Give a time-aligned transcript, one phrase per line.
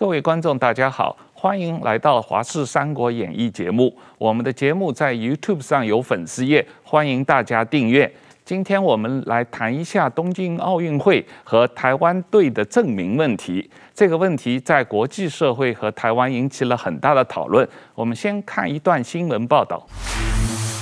[0.00, 3.94] 各位观众，大家好，欢迎来到《华视三国演义》节目。
[4.16, 8.10] 我们的节目在 YouTube 上有粉丝页，欢迎大家订阅。
[8.42, 13.70] 今天我们来谈一下东京奥运会和台湾队的证明问题。
[13.92, 17.68] 这个问题在国际社会和台湾引起了很大的讨论。
[17.94, 19.86] 我们先看一段新闻报道。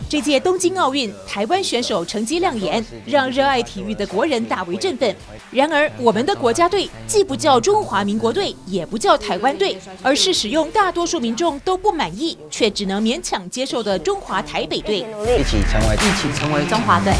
[0.08, 5.14] 这届东京奥运，台湾选手成绩亮眼，让热爱体育的国人大为振奋。
[5.50, 15.00] 然而，我们的国家队既不叫中华民国队，也不叫台湾队，而是使用大多数民众都不满意，却只能勉强接受的中华台北队。
[15.00, 17.12] 一起成为一起成为中华队。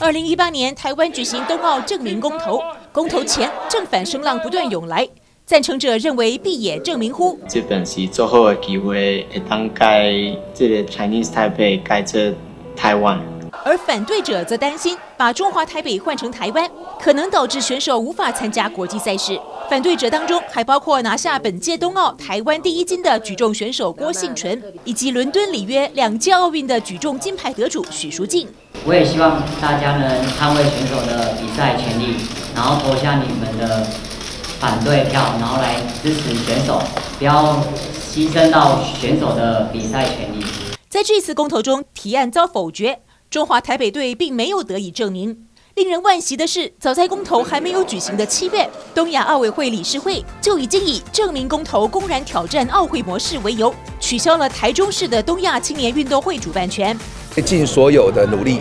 [0.00, 5.08] 二零一八年，台湾举行冬奥正名公投，公投前正反声浪不断涌来。
[5.46, 7.38] 赞成者认为必也证明乎？
[7.48, 10.12] 这本是最好的机会，会当改
[10.52, 12.34] 这个 Chinese Taipei 改成
[12.74, 13.22] 台湾。
[13.64, 16.68] 而反对者则担心把中华台北换成台湾，
[17.00, 19.38] 可能导致选手无法参加国际赛事。
[19.70, 28.48] 反对者当中还包括拿下本届冬奥台湾第一金的举重选手郭幸淳，以及伦敦、里约两届奥运的举重金牌得主许淑净。
[28.84, 32.16] 我也希望大家能捍卫选手的比赛权利，
[32.52, 33.86] 然后投下你们的。
[34.58, 36.82] 反对票，然后来支持选手，
[37.18, 37.62] 不要
[38.10, 40.44] 牺牲到选手的比赛权利。
[40.88, 45.36] 在这次公投中，提案遭否决，中华台北队并没有得以证明。
[45.74, 56.98] 令人惋惜的是，早在公投还没有举行的七月，东亚奥委会理事会就已经以证明公投公然挑战奥会模式为由，取消了台中市的东亚青年运动会主办权。
[57.44, 58.60] 尽所有的努力，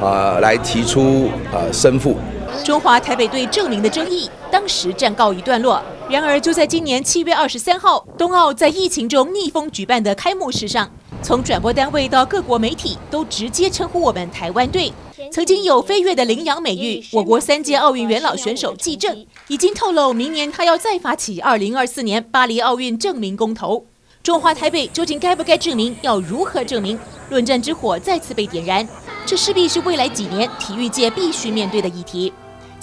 [0.00, 2.16] 啊、呃，来提出啊申复。
[2.64, 5.82] 中华台北队证明的争议当时暂告一段落。
[6.08, 10.88] 然而，就在今年七月二十三号，冬奥在疫情中逆风举办的开幕式上，
[11.22, 14.92] 从转播单位到各国媒体都直接称呼我们台湾队。
[15.32, 23.84] 曾经有飞跃的羚羊美誉，我国三届奥运元老选手纪政已经透露，明年他要再发起二零二四年巴黎奥运证明公投。
[24.22, 25.96] 中华台北究竟该不该证明？
[26.02, 26.98] 要如何证明？
[27.30, 28.88] 论战之火再次被点燃，
[29.24, 32.32] 这势必是未来几年体育界必须面对的议题。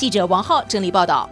[0.03, 1.29] 记者王浩整理报道。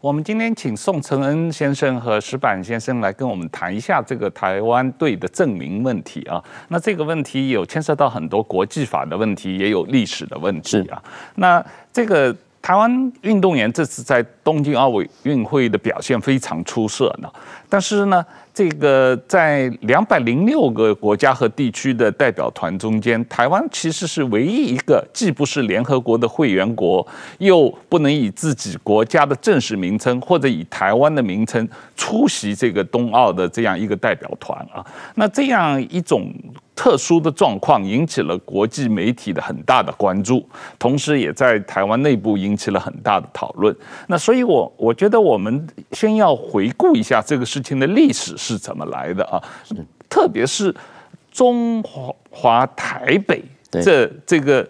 [0.00, 6.40] 我们今天请宋承恩先生和石板先生来跟我们谈一下这个台湾队的证明问题啊。
[6.68, 11.02] 那这个问题有牵涉到很多国际法的问题，也有历史的问题啊。
[11.34, 11.60] 那
[11.92, 12.32] 这个
[12.64, 14.90] 台湾运动员这次在东京奥
[15.24, 17.30] 运会的表现非常出色呢，
[17.68, 18.24] 但是呢。
[18.54, 27.04] 这个在两百零六个国家和地区的代表团中间，台湾其实是唯一一个既不是联合国的会员国，
[27.38, 34.86] 又不能以自己国家的正式名称或者以台湾的名称出席这个冬奥的这样一个代表团啊。
[35.16, 36.32] 那这样一种。
[36.76, 40.44] 特殊的状况引起了国际媒体的很大的关注，
[40.76, 43.74] 同时也在台湾内部引起了很大的讨论。
[44.08, 49.40] 那所以我，我我觉得我们先要回顾一下这个事情的历史是怎么来的啊，
[50.08, 50.74] 特别是
[51.30, 51.80] 中
[52.28, 54.68] 华台北这这个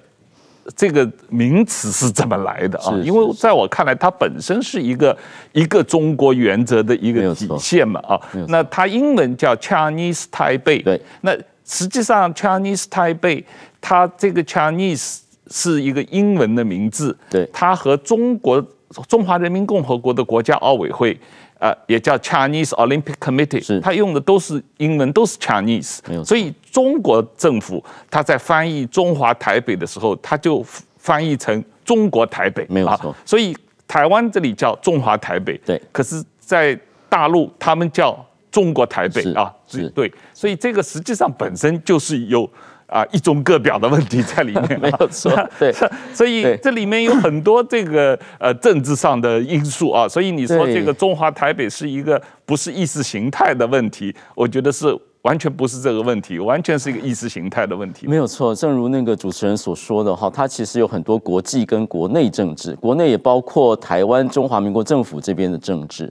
[0.76, 2.92] 这个名词是怎么来的啊？
[3.02, 5.16] 因为在我看来，它本身是一个
[5.52, 8.20] 一个中国原则的一个体现嘛啊。
[8.48, 11.34] 那它英文叫 Chinese Taipei，对，那。
[11.64, 13.42] 实际上，Chinese Taipei，
[13.80, 15.20] 它这个 Chinese
[15.50, 18.62] 是一个英文的名字，对，它和中国
[19.08, 21.18] 中华人民共和国的国家奥委会，
[21.58, 30.62] 呃，也叫 Chinese Olympic Committee，它用的都是英文，都是 Chinese，所以中国政府它在翻译中华台北的时候，它就
[30.98, 33.56] 翻译成中国台北，没有错，啊，所以
[33.88, 38.22] 台湾这里叫中华台北，对，可是在大陆他们叫。
[38.54, 39.52] 中国台北啊，
[39.92, 42.48] 对，所以这个实际上本身就是有
[42.86, 45.32] 啊一中各表的问题在里面， 没有错。
[45.58, 45.74] 对，
[46.14, 58.06] 所以这里面有很多这个呃政治上的因素啊，所以你说这个中华台北是一个不是意识形态的问题，我觉得是完全不是这个问题，完全是一个意识形态的问题。
[58.06, 66.08] 没有错，正如那个主持人所说的哈，它其实有很多国际跟国内政治，国内也包括台湾中华民国政府这边的政治。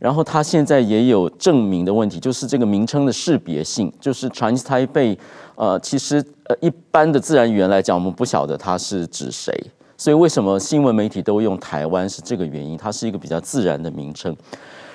[0.00, 5.16] 然后他现在也有证明的问题，就是这个名称的识别性，就是 Chinese Taipei，
[5.56, 9.54] 呃，其实呃一般的自然语言来讲，我们不晓得它是指谁，
[9.98, 14.34] 所以为什么新闻媒体都用台湾是这个原因，它是一个比较自然的名称。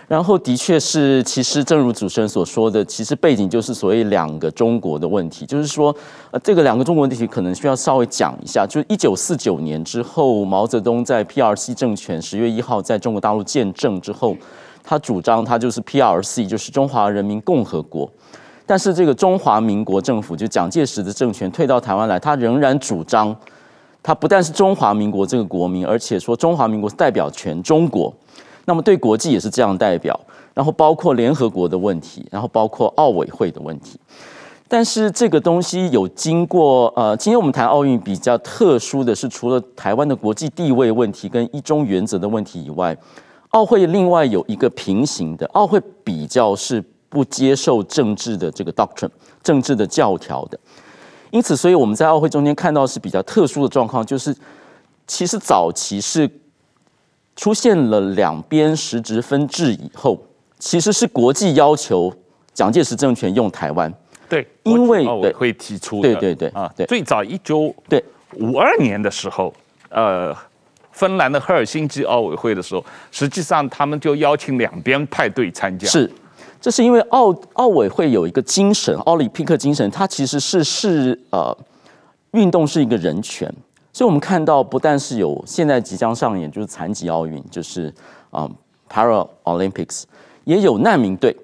[0.08, 5.96] 然后的确是，其实正如主持人所说的，其实背景就是所谓两个中国的问题，就是说，
[6.32, 14.36] 呃，这个两个中国问题可能需要稍微讲一下，就是一九四九年之后，毛泽东在 PRC 政权十月一号在中国大陆建政之后。
[14.86, 18.08] 他主张他就是 PRC，就是中华人民共和国，
[18.66, 23.36] 但是这个中华民国政府就蒋介石的政权退到台湾来，他仍然主张，
[24.04, 28.14] 他不但是中华民国这个国民，而且说中华民国代表全中国，
[28.66, 30.20] 那么对国际也是这样代表，
[30.54, 34.00] 然后包括联合国的问题，然后包括奥委会的问题。
[34.68, 42.98] 但是这个东西有经过呃，今天我们谈奥运比较特殊的是，除了台湾的国际地位问题跟一中原则的问题以外，
[43.56, 49.10] 奥会另外有一个平行的，奥会比较是不接受政治的这个 doctrine
[49.42, 50.60] 政治的教条的。
[51.32, 54.36] 因此，所以我们在奥会中间看到是比较特殊的状况，就是
[55.08, 56.30] 其实早期是
[57.38, 60.22] 出现了两边实质分治以后，
[60.60, 62.14] 其实是国际要求
[62.54, 63.94] 蒋介石政权用台湾。
[64.28, 68.04] 对，因为奥委会提出的，对对对啊，对，最早一九对
[68.34, 69.54] 五二年的时候，
[69.88, 70.36] 呃，
[70.96, 75.86] 芬兰的赫尔辛基奥委会的时候，实际上他们就邀请两边派队参加。
[75.90, 76.10] 是，
[76.62, 81.56] 这是因为奥奥委会有一个精神，奥林匹克精神，它其实是是呃，
[82.32, 83.54] 运动是一个人权，
[83.92, 87.94] 所以我们看到不但是有现在即将上演就是残疾奥运，就是
[88.32, 88.56] 啊、嗯、
[88.90, 90.04] Para Olympics，
[90.46, 91.36] 也有难民队。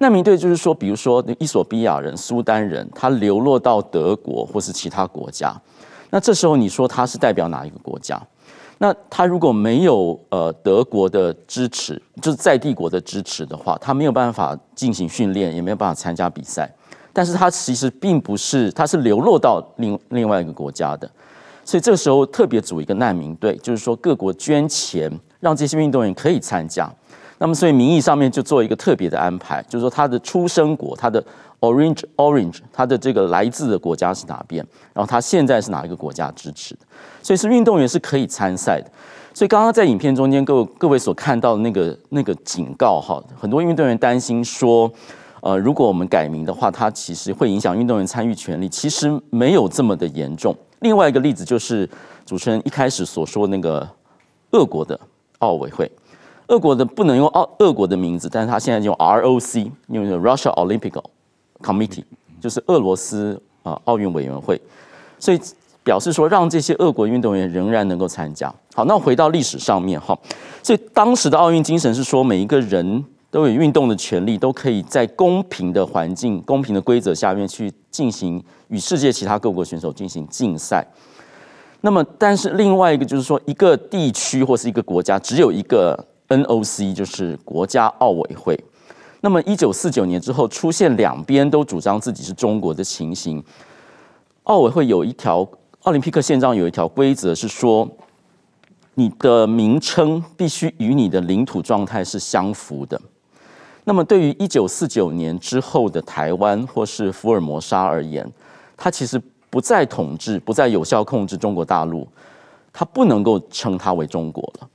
[0.00, 5.54] 难民队就是说，比如说伊索比亚人、苏丹人，他流落到德国或是其他国家，
[6.10, 8.20] 那这时候你说他是代表哪一个国家？
[8.78, 16.70] 那他如果没有呃德国的支持，就是在帝国的支持的话，他没有办法进行训练，也没有办法参加比赛。
[17.12, 21.10] 但是他其实并不是，他是流落到另另外一个国家的，
[21.64, 26.92] 所以这个时候特别组一个难民队，就是说各国捐钱，让这些运动员可以参加。
[27.38, 31.22] 那么，所以名义上面就做一个特别的安排，就是说他的出生国，他的
[31.60, 36.80] Orange Orange，他的这个来自的国家是哪边，然后他现在是哪一个国家支持的，
[37.22, 38.90] 所以是运动员是可以参赛的。
[39.34, 44.90] 所以刚刚在影片中间，各位各位所看到的那个那个警告哈，很多运动员担心说，
[45.42, 50.56] 呃，如果我们改名的话，它其实会影响运动员参与权利，其实没有这么的严重。
[50.80, 51.86] 另外一个例子就是
[52.24, 53.86] 主持人一开始所说那个
[54.52, 54.98] 俄国的
[55.40, 55.90] 奥委会。
[56.48, 60.92] 俄国的不能用奥俄国的名字，但是他现在用 ROC，用 Russia Olympic
[61.60, 62.04] Committee，
[62.40, 64.60] 就是俄罗斯啊奥运委员会，
[65.18, 65.40] 所以
[65.82, 68.52] 表示说让这些俄国运动员仍然能够参加。
[68.74, 70.16] 好，那回到历史上面哈，
[70.62, 80.86] 所以当时的奥运精神是说每一个人都有运动的权利，都可以在公平的环境、公平的规则下面去进行与世界其他各国选手进行竞赛。
[81.80, 86.06] 那么，但是另外一个就是说，一个地区或是一个国家只有一个。
[86.28, 88.58] NOC 就是国家奥委会。
[89.20, 93.42] 那么，一九四九年之后出现两边都主张自己是中国的情形，
[94.44, 95.46] 奥委会有一条
[95.82, 97.88] 奥林匹克宪章有一条规则是说，
[98.94, 103.00] 你的名称必须与你的领土状态是相符的。
[103.84, 108.30] 那么，对于一九四九年之后的台湾或是福尔摩沙而言，
[108.76, 112.06] 它其实不再统治，不再有效控制中国大陆，
[112.72, 114.68] 它不能够称它为中国了。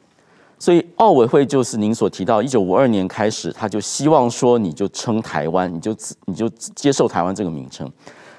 [0.62, 7.92] 所以奥委会就是您所提到，一九五二年开始，他就希望说，你就称台湾，你就你就接受台湾这个名称。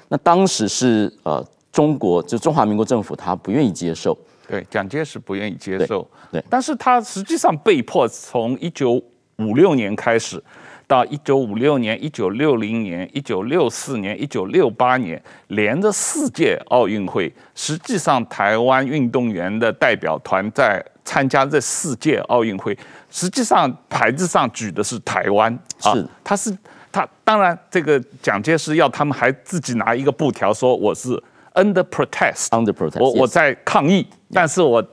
[0.07, 4.17] 那当时是呃中国就中华民国政府他不愿意接受，
[4.47, 8.93] 对，蒋介石不愿意接受，对，对，但是他实际上被迫从一九
[9.39, 10.41] 五六年开始，
[10.87, 20.81] 到一九五六年、一九六零年、一九六四年、一九六八年，连着四届奥运会，实际上台湾运动员的代表团在。
[21.05, 22.77] 参加这四届奥运会，
[23.09, 26.57] 实际上牌子上举的是台湾，是，啊、他是
[26.91, 31.09] 他当然这个蒋介石要他们还自己拿一个布条说我是
[31.53, 34.83] under protest，under protest，我我在抗议，但是我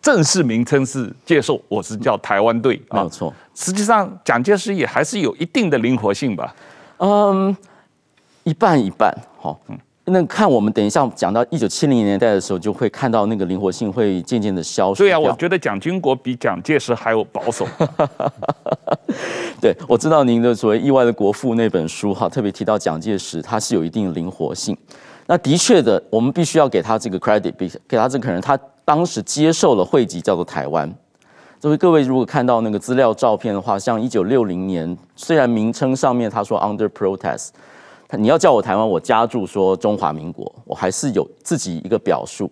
[0.00, 3.34] 正式名称是接受，我是叫台湾队，没有错。
[3.54, 6.54] 实际上蒋介石也还是有一定的灵活性吧，
[6.98, 7.56] 嗯，
[8.44, 9.78] 一半一半，好，嗯。
[10.10, 15.02] 那看我们等一下讲到一九七零年代的时候，就会看到那个灵活性会渐渐的消失。
[15.02, 17.66] 对啊，我觉得蒋经国比蒋介石还有保守。
[19.60, 24.76] 对，我知道您的所谓意外的国父那本书哈，特别提到蒋介石，他是有一定的灵活性。
[25.26, 27.52] 那的确的，我们必须要给他这个 credit，
[27.86, 30.90] 给他这可能，他当时接受了汇集叫做台湾。
[31.60, 37.48] 所以各位如果看到那个资料照片的话，像一九六零年，虽然名称上面他说 under protest。
[38.16, 42.50] 你要叫我台湾，我加注说中华民国，我还是有自己一个表述。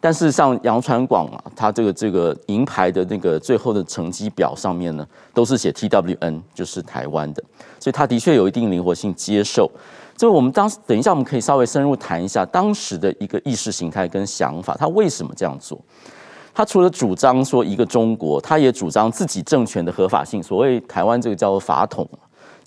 [0.00, 7.42] 但是像杨传广啊，他这个这个银牌的那个最后的成绩表上面呢，都是写 TWN，就是台湾的，
[7.80, 9.68] 所以他的确有一定灵活性接受。
[10.16, 15.80] 所以我们当时等一下我们可以稍微深入谈一下当时的一个意识形态跟想法，他为什么这样做？
[16.54, 20.42] 他除了主张说一个中国，他也主张自己政权的合法性。
[20.42, 22.08] 所谓台湾这个叫做法统。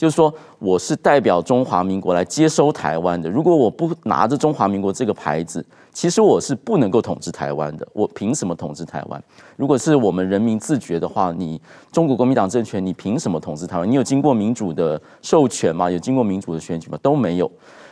[0.01, 3.29] 就是说我是代表中华民国来接收台湾的。
[3.29, 7.87] 如果我不拿着中华民国这个牌子，其实我是不能够统治台湾的。
[7.93, 9.23] 我凭什么统治台湾？
[9.55, 13.87] 如果是我们人民自觉的话，你中国国民党政权，你凭什么统治台湾？
[13.87, 15.87] 你有经过民主的授权吗？
[15.91, 16.97] 有经过民主的选举吗？
[17.03, 17.45] 都没有。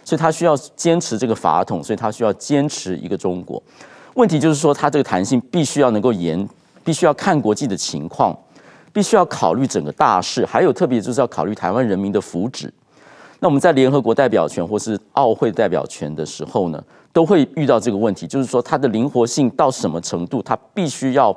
[0.03, 3.61] 所以他需要坚持这个法统，所以他需要坚持一个中国。
[4.15, 6.49] 问题就是说，他这个弹性必须要能够严，
[6.83, 8.35] 必须要看国际的情况，
[8.91, 12.69] 必须要考虑整个大势，还有特别就是要考虑台湾人民的福祉。
[13.39, 21.35] 那我们在联合国代表权或是奥会代表权的时候呢，都会遇到这个问题，就是说它的灵活性到什么程度，它必须要。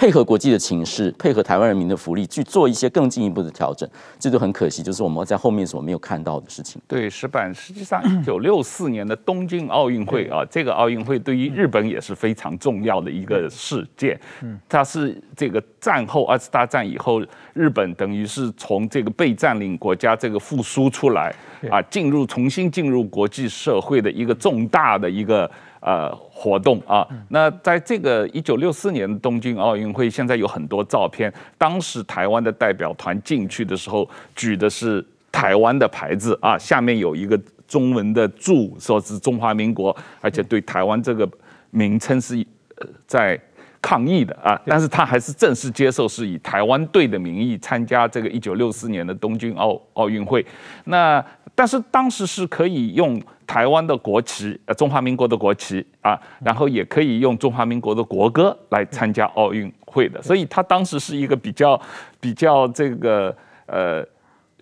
[0.00, 3.86] 配合国际的情势，配合台湾人民的福利，去做一些更进一步的调整，
[4.18, 6.80] 这就很可惜，就是我们在后面所没有看到的事情。
[6.88, 14.18] 对，石板，实际上 一九六四年的东京奥运会啊，这个奥运会对于日本也是非常重要的一个事件。
[14.40, 21.30] 嗯，它是这个战后二次大战以后，日本等于是从这个被占领国家这个复苏出来
[21.70, 25.50] 啊，进入重新进入国际社会的一个重大的一个。
[25.80, 31.32] 呃，活动啊，那在这个一九六四年东京奥运会，现在有很多照片。
[31.56, 34.06] 当时台湾的代表团进去的时候，
[34.36, 41.26] 举的是台湾的牌子啊，下面有一个中文的注，说是中华民国，而且对台湾这个
[41.70, 42.36] 名称是
[42.76, 43.40] 呃在
[43.80, 44.60] 抗议的啊。
[44.66, 50.44] 但是他还是正式接受，是以台湾队的名义参加这个一九六四年的东京奥奥运会。
[50.84, 53.20] 那但是当时是可以用。
[53.50, 61.80] 台湾的国旗，呃，中华民国的国旗啊，然后也可以用中华民国的国歌来参加奥运会的，所以他当时是一个比较
[62.20, 64.06] 比较这个呃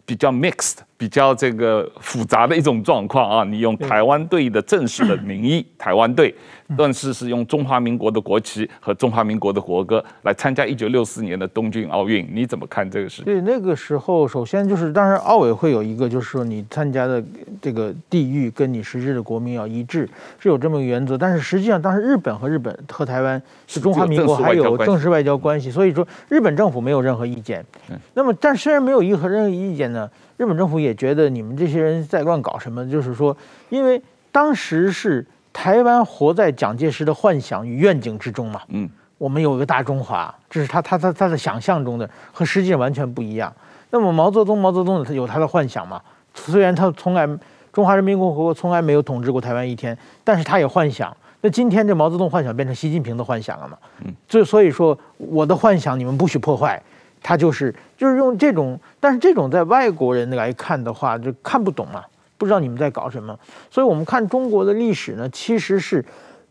[0.07, 3.45] 比较 mixed，比较这个复杂的一种状况啊。
[3.45, 6.35] 你用台湾队的正式的名义， 台湾队。
[6.77, 13.25] 但是是用中华民国的国旗和中华民国的国歌来参加一九六四年的东京奥运，你怎么看这个事情？
[13.25, 17.25] 对，那个时候首先就是，当然奥委会有一个，就是说你参加的
[17.63, 20.07] 这个地域跟你实质的国民要一致，
[20.39, 21.17] 是有这么一个原则。
[21.17, 27.65] 但是实际上，当时日本和日本和台湾是中华民国还有正式外交关系，所以说日本政府没有任何意见。
[28.13, 30.07] 那么，但虽然没有任何任何意见呢，
[30.39, 33.37] 日本政府也觉得你们这些人在乱搞什么，就是说，
[33.69, 34.03] 因为
[34.33, 35.27] 当时是。
[35.51, 38.61] 台湾活在蒋介石的幻想与愿景之中嘛？
[38.69, 43.53] 嗯，我们有一个大中华，这是他他他他的想象中的，和实际上完全不一样。
[43.91, 46.01] 那么毛泽东毛泽东有他的幻想嘛？
[46.33, 47.27] 虽然他从来
[47.73, 51.17] 中华人民共和国从来没有统治过台湾一天，但是他也幻想。
[51.41, 53.77] 那今天这毛泽东幻想变成习近平的幻想了嘛？
[54.05, 56.81] 嗯，所以所以说我的幻想你们不许破坏，
[57.23, 62.05] 他就是就是用这种，但是这种在外国人来看的话就看不懂嘛。
[62.37, 63.37] 不知道你们在搞什么，
[63.69, 66.05] 所以我们看中国的历史呢，其实是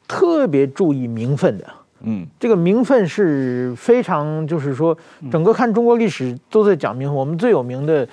[0.05, 1.65] 特别注意名分的。
[2.01, 4.95] 嗯，这个名分是非常，就是说，
[5.31, 7.15] 整个看中国历史都在讲名分。
[7.15, 8.07] 我们最有名的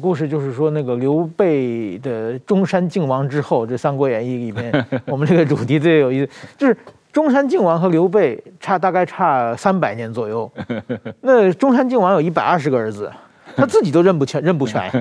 [0.00, 6.76] 故事就是说，那个刘备的中山靖王之后，这《三国演义》里面， 我们这个主题最有意思，就是
[7.16, 10.52] 中山靖王和刘备差大概差三百年左右。
[11.22, 13.10] 那中山靖王有一百二十个儿子。
[13.56, 14.92] 他自己都认不全， 认不全，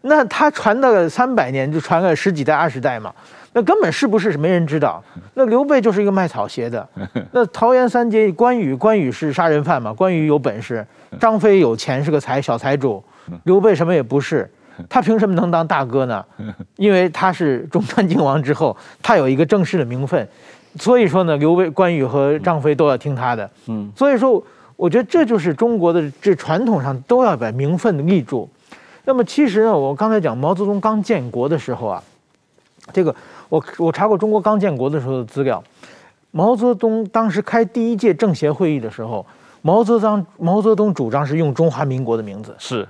[0.00, 3.12] 那他传了三百年，就传了十几代、二十代嘛，
[3.52, 5.04] 那根本是不是没人知道。
[5.34, 6.88] 那刘备就是一个卖草鞋的，
[7.32, 10.86] 那桃园三结关羽，关羽是杀人犯嘛，关羽有本事，
[11.20, 13.04] 张飞有钱是个财小财主，
[13.44, 14.50] 刘备什么也不是，
[14.88, 16.24] 他凭什么能当大哥呢？
[16.76, 20.26] 因为他是中山靖王之后，他有一个正式的名分，
[20.78, 24.42] 所以说呢，刘备、关羽和张飞都要听他的，嗯，所以说。
[24.80, 28.48] 我觉得这就是中国的这传统上都要把名分立住。
[29.04, 32.02] 那么其实呢，我刚才讲毛泽东刚建国的时候啊，
[32.90, 33.14] 这个
[33.50, 35.62] 我我查过中国刚建国的时候的资料，
[36.30, 39.26] 毛泽东当时开第一届政协会议的时候，
[39.60, 42.88] 毛泽东毛泽东主张是用中华民国的名字，是，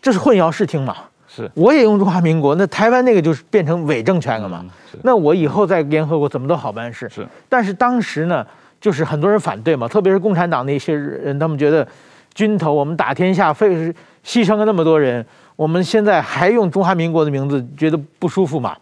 [0.00, 0.96] 这是混淆视听嘛？
[1.42, 4.64] 是，我也用中华民国，那台湾那个就是变成伪政权了嘛？
[5.02, 7.08] 那我以后在联合国怎么都好办事。
[7.08, 8.46] 是，但是当时呢？
[8.80, 11.84] 就是很多人反对嘛，特别是共产党那些人，他们觉得
[12.32, 13.92] 军头我们打天下费
[14.24, 15.26] 牺牲了那么多人，
[15.56, 18.76] 我们现在还用中华民国的名字，觉得不舒服嘛。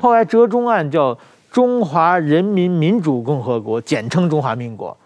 [0.00, 1.14] 后来折中案叫
[1.50, 4.96] 中华人民民主共和国，简称中华民国，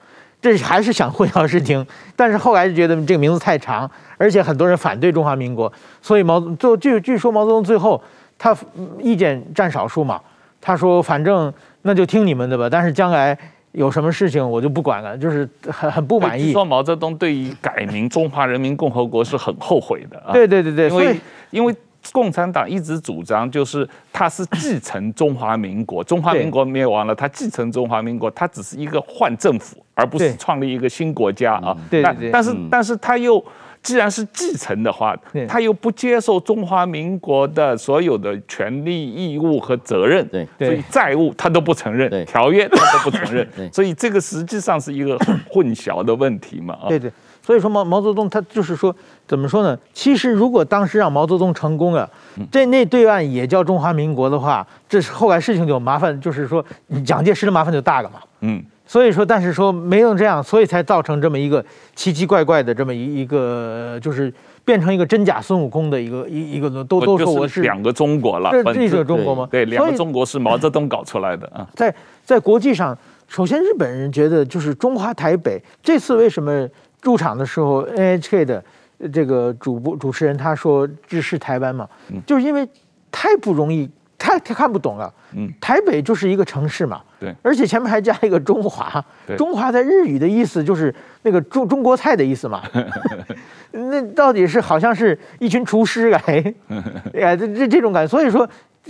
[0.41, 1.85] 这还是想混淆视听。
[2.15, 8.03] 但是后来就觉得这个名字太长，而且很多人反对中华民国，所以毛最后据据说毛泽东最后
[8.39, 8.57] 他
[9.01, 10.21] 意见占少数嘛，
[10.61, 11.53] 他说反正
[11.83, 13.39] 那就听你们的吧，但是将来。
[13.73, 16.53] 有什么事情我就不管了，就是很很不满意。
[16.53, 20.33] 说毛泽东对于改名中华人民共和国是很后悔的啊。
[20.33, 21.77] 对对对对，因为因为
[22.13, 31.77] 共产党一直主张就是他是继承中华民国，中华民国灭亡了，他继承中华民国，他只是一个换政府，而不是创立一个新国家啊。
[31.91, 32.31] 对对对。
[32.31, 33.45] 但是但是他又。
[33.81, 45.17] 既然是继承的话，他又不接受中华民国的所有的权利义务和责任，对，所以债务他都不承认，条约他都不承认， 所以这个实际上是一个
[45.49, 47.11] 混淆的问题嘛，啊，对对，
[47.49, 48.95] 所以说毛毛泽东他就是说，
[49.27, 49.75] 怎么说呢？
[49.95, 52.07] 其实如果当时让毛泽东成功了，
[52.53, 56.63] 这那对岸也叫中华民国的话，这是后来事情就麻烦，就是说
[57.07, 58.63] 蒋介石的麻烦就大了嘛，嗯。
[58.87, 61.65] 所以说，但是说没能这样，所以才造成这么一个
[61.95, 64.31] 奇奇怪怪的这么一一个，就是
[64.63, 69.49] 变成一个真假孙悟空的一个一一个都都说我是两个中国了，这这个中国吗？
[69.51, 71.67] 对，两个中国是毛泽东搞出来的啊。
[71.75, 76.67] 在在国际上，首先日本人觉得就是中华台北这次为什么
[77.03, 78.65] 入场的时候，NHK 的
[79.13, 81.89] 这个主播主持人他说这是台湾嘛，
[82.27, 82.69] 就是因为
[83.11, 83.89] 太不容易。
[84.21, 89.03] 太太看不懂了，嗯，台北就是一个城市嘛，对，而且前面还加一个中华，
[89.37, 92.61] 中华在日语的意思就是那个中中国菜的意思嘛，
[93.71, 96.21] 那到底是好像是一群厨师来，
[97.15, 98.47] 哎，这这这种感觉，所以说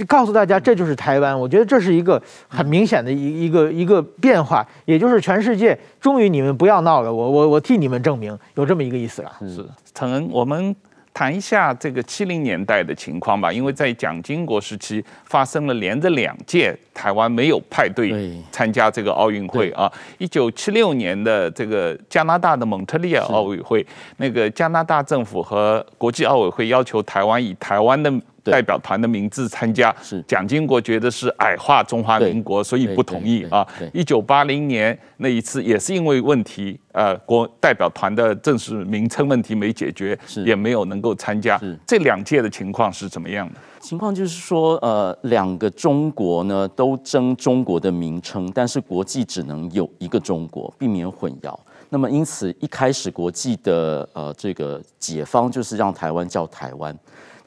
[0.07, 9.65] 告诉大家这就是台湾，我觉得这是一个很明显的一一个一个变化，也就是全世界终于你们不要闹了，我我我替你们证明有这么一个意思了，是
[9.95, 10.75] 承恩我们。
[11.15, 19.91] 谈一下这个七零年代的情况吧，因为在蒋经国时期发生了连着两届台湾没有派队参加这个奥运会啊。
[20.19, 23.85] 一九七六年的这个加拿大的蒙特利尔奥运会，
[24.19, 28.13] 那个加拿大政府和国际奥委会要求台湾以台湾的。
[28.51, 33.67] 代表团的名字参加，是蒋经国觉得是矮化中华民国，所以不同意啊。
[33.93, 41.61] 一九八零年那一次也是因为问题，呃，国代表团的正式名称问题没解决，也没有能够参加。
[41.87, 43.55] 这两届的情况是怎么样的？
[43.81, 51.57] 情况就是说，呃，两个中国呢都争中国的名称，但是国际只能有一个中国，避免混淆。
[51.91, 56.95] 那么因此一开始国际的呃这个解方就是让台湾叫台湾。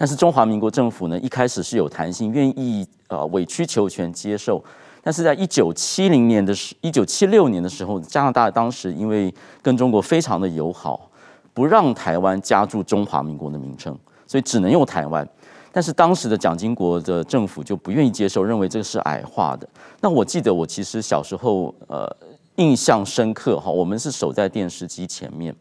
[0.02, 4.60] 但是中华民国政府呢，一开始是有弹性，愿意呃委曲求全接受。
[5.04, 11.08] 但是在一九七零年的时，一九七六年的时候，加拿大当时因为跟中国非常的友好，
[11.54, 15.28] 不让台湾加注中华民国的名称，所以只能用台湾。
[15.72, 19.70] 但是当时的蒋经国的政府就不愿意接受，认为这个是矮化的。
[20.00, 22.12] 那我记得我其实小时候呃
[22.56, 25.56] 印象深刻哈，我们是守在电视机前面。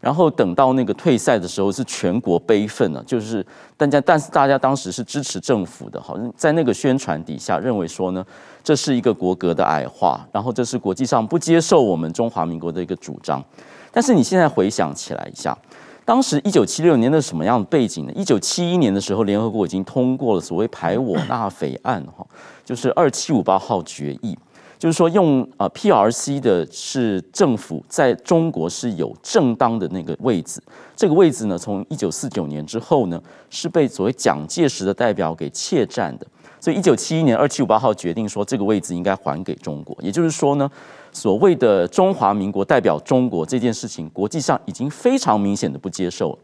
[0.00, 3.44] 然后等到那个退赛的时候，是全国悲愤了，就是
[3.76, 8.24] 大家，但是大家当时是支持政府的，好像在那个宣传底下，认为说呢，
[8.64, 13.44] 这是一个国格的矮化，然后这是国际上不接受我们中华民国的一个主张。
[13.92, 15.56] 但是你现在回想起来一下，
[16.04, 18.12] 当时一九七六年的什么样的背景呢？
[18.14, 22.26] 一九七一年的时候，联合国已经通过了所谓排我纳斐案，哈，
[22.64, 24.38] 就是二七五八号决议。
[24.80, 30.58] 就是说，用呃 PRC 的是政府在中国是有正当的那个位置，
[30.96, 36.26] 这个位置呢，从一九四九年之后呢，是被所谓蒋介石的代表给窃占的，
[36.58, 40.70] 所以一九七一年二七五八号决定说这个位置应该还给中国，也就是说呢，
[41.12, 46.38] 所谓的中华民国代表中国这件事情，国际上已经非常明显的不接受了。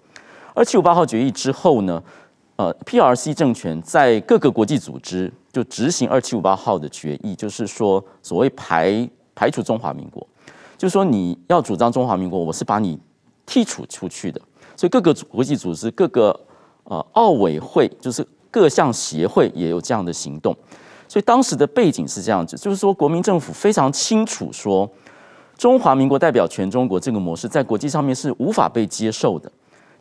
[0.52, 2.02] 二七五八号决议之后呢，
[2.56, 5.32] 呃，PRC 政权在各个国际组织。
[5.52, 10.26] 就执行二七五八号的决议，就是说所谓排排除中华民国，
[10.76, 13.00] 就是说你要主张中华民国，我是把你
[13.46, 14.38] 剔除出去的。
[14.76, 16.38] 所以各个国际组织、各个
[16.84, 20.54] 呃奥委会，就是各项协会也有这样的行动。
[21.08, 24.86] 所以当时的背景是这样子，就是说国民政府非常清楚说，
[25.56, 29.50] 中华民国代表全中国这个模式在国际上面是无法被接受的。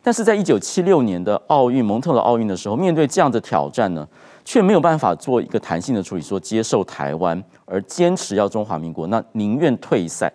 [0.05, 4.07] 但是在一九七六年的奥运蒙特娄奥运的时候，面对这样的挑战呢，
[4.43, 10.31] 却没有办法做一个弹性的处理，说接受台湾，而坚持要中华民国，那宁愿退赛。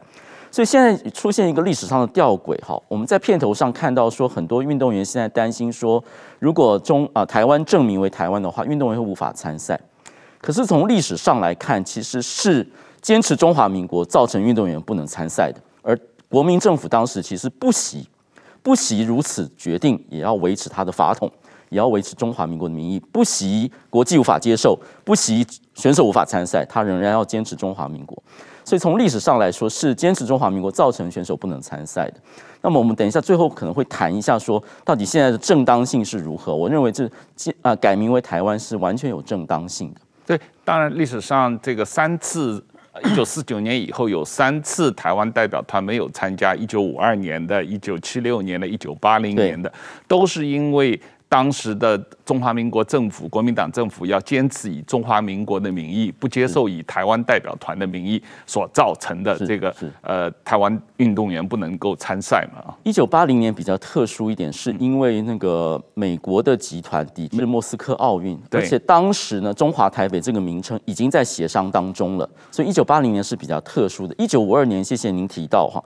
[0.50, 6.02] 所以现在出现一个历史上的吊诡，哈，我们在片头上看到说，很多运动员现在担心说，
[6.40, 9.80] 如果中啊台湾证明为台湾的话，运动员会无法参赛。
[10.40, 12.68] 可是从历史上来看，其实是
[13.00, 15.96] 坚持中华民国造成运动员不能参赛的，而
[16.28, 18.08] 国民政府当时其实不惜
[18.62, 21.30] 不惜如此决定，也要维持他的法统。
[21.70, 28.20] 也要维持中华民国的名义，不惜国际无法接受，不惜选手无法参赛，他仍然要坚持中华民国。
[28.64, 32.14] 所以从历史上来说，是坚持中华民国造成选手不能参赛的。
[32.60, 36.52] 那么我们等一下最后可能会谈一下，说到底现在的正当性是如何？
[36.52, 37.08] 我认为这
[37.62, 40.00] 啊改名为台湾是完全有正当性的。
[40.26, 42.60] 对，当然历史上这个三次，
[43.04, 49.72] 一九四九年以后有三次台湾代表团没有参加，一九五二年的、一九七六年的、一九八零年的，
[50.08, 51.00] 都是因为。
[51.30, 62.74] 当时的中华民国政府，国民党政府要坚持以中华民国的名义，不接受以台湾代表团的名义所造成的这个呃台湾运动员不能够参赛嘛。
[62.82, 74.12] 一九八零年比较特殊一点，是因为那个美国的集团抵制莫斯科奥运，而且当时呢中华台北这个名称已经在协商当中了，所以一九八零年是比较特殊的。
[74.18, 75.80] 一九五二年，谢谢您提到哈。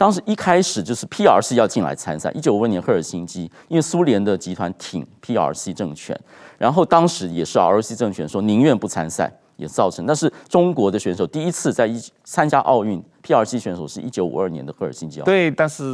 [0.00, 6.18] 当时一开始就是 PRC 要进来参赛，一九五二年赫尔辛基，因为苏联的集团挺 PRC 政权，
[6.56, 9.30] 然后当时也是 ROC 政权说宁愿不参赛。
[9.58, 15.24] 也造成，那是中国的选手第一次在一参加奥运，PRC 选手是一九五二年的赫尔辛基奥运。
[15.24, 15.84] 对，但是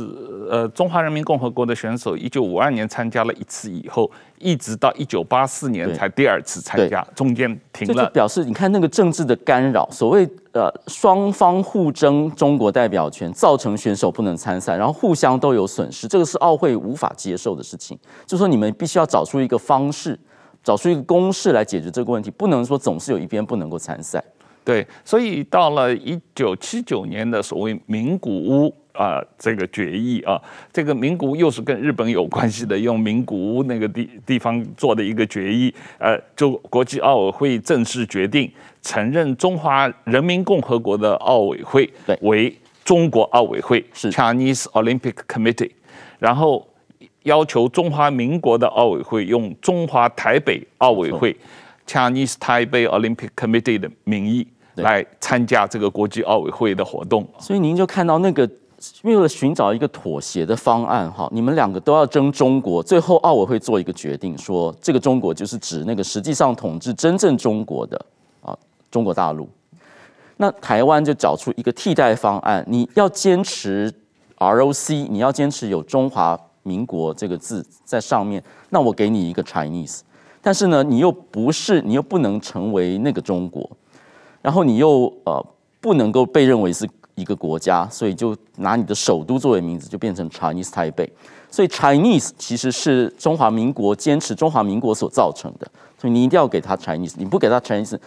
[0.51, 7.95] 呃，中华人民共和国的选手一九五二年参加了一次以后，一直到一九八四年才第二次参加，中间停了。
[7.95, 17.99] 这就表示你看那个政治的干扰，所谓呃双方互争中国代表权，造成选手不能参赛，然后互相都有损失，这个是奥会无法接受的事情。
[18.25, 20.19] 就是说你们必须要找出一个方式。
[20.65, 24.21] 找出一个公式来解决这个问题，不能说总是有一边不能够参赛。
[24.67, 38.51] 对，所以到了一九七九年的所谓名古屋啊、呃，这个决议啊，这个名古屋又是跟日本有关系的，用名古屋那个地地方做的一个决议，呃，就国际奥委会正式决定
[38.83, 41.89] 承认中华人民共和国的奥委会
[42.23, 42.53] 为
[42.85, 44.11] 中国奥委会，是。
[44.11, 45.71] Chinese Olympic Committee，
[46.19, 46.67] 然后。
[47.27, 51.37] 要求中华民国的奥委会用中华台北奥委会
[51.85, 54.47] （Chinese Taipei Olympic Committee） 的名义
[54.77, 57.27] 来参加这个国际奥委会的活动。
[57.39, 58.49] 所以您就看到那个
[59.03, 68.01] 为了寻找一个妥协的方案，哈，你们两个都要争中国，最后奥委会做一个决定，说这个中国就是指那个实际上统治真正中国的
[68.43, 68.57] 啊
[68.91, 69.49] 中国大陆。
[70.37, 73.93] 那台湾就找出一个替代方案，你要坚持
[74.39, 76.39] ROC，你要坚持有中华。
[76.67, 80.01] 民国这个字在上面，那我给你一个 Chinese，
[80.43, 83.71] 但是呢，你又不是，你又不能成为那个中国，
[84.47, 85.45] 然后你又呃
[85.81, 91.09] 不能够被认为是一个国家，所以就拿你的首都作为名字，就变成 Chinese Taipei。
[91.51, 97.99] 所以 Chinese 其实是中华民国坚持中华民国所造成的，所以你一定要给他 Chinese，你不给他 Chinese，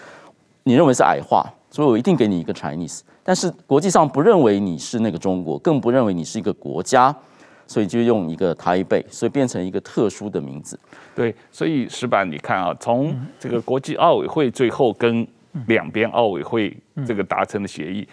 [0.63, 3.01] 你认为是矮化，所以我一定给你一个 Chinese。
[3.21, 7.13] 但是国际上不认为你是那个中国，更不认为你是一个国家。
[7.67, 10.79] 所以就用一个台北，所以变成一个特殊的名字。
[11.13, 15.27] 对，所以石板，你看啊，从这个国际奥委会最后跟
[15.67, 18.07] 两边奥委会这个达成的协议，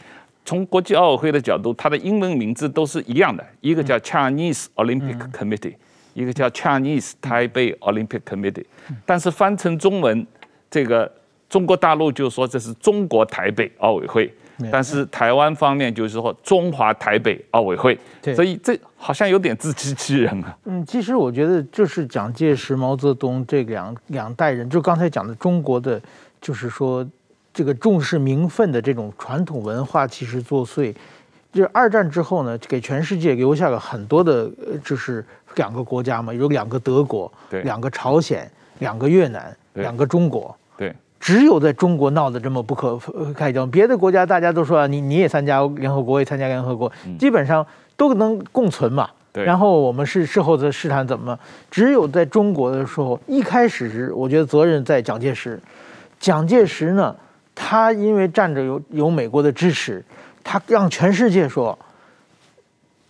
[0.44, 5.74] 从国际奥委会的角度，它的英文名字都是一样的，一个叫 Chinese Olympic Committee，
[6.14, 8.64] 一个叫 Chinese Taipei Olympic Committee，
[9.04, 10.26] 但是翻成中文，
[10.70, 11.10] 这个
[11.48, 14.32] 中国大陆就说这是中国台北奥委会。
[14.72, 17.98] 但是台湾方面就是说中华台北奥委会，
[18.34, 20.56] 所以这好像有点自欺欺人啊。
[20.64, 26.00] 嗯，其实我觉得就是蒋介石、毛泽东这两两代人，就刚才讲的中国的，
[26.40, 27.06] 就是说
[27.56, 30.94] 这个重视名分的这种传统文化，其实作祟。
[31.54, 34.46] 就是二战之后呢，给全世界留下了很多的，
[34.84, 37.32] 就是两个国家嘛，有两个德国，
[37.64, 38.46] 两个朝鲜，
[38.80, 40.54] 两个越南，两个中国。
[41.18, 43.00] 只有在中国闹得这么不可
[43.32, 47.66] 开交，别的国家大家都说啊你你也参加联合国，也参加联合国，基本上
[47.96, 49.08] 都能共存嘛。
[49.32, 51.36] 然后我们是事后的试探怎么？
[51.70, 55.58] 只有在中国的时候，一开始是我觉得责任在蒋介石。
[56.20, 57.16] 蒋介石呢，
[57.56, 60.04] 他因为站着有有美国的支持，
[60.44, 61.76] 他让全世界说，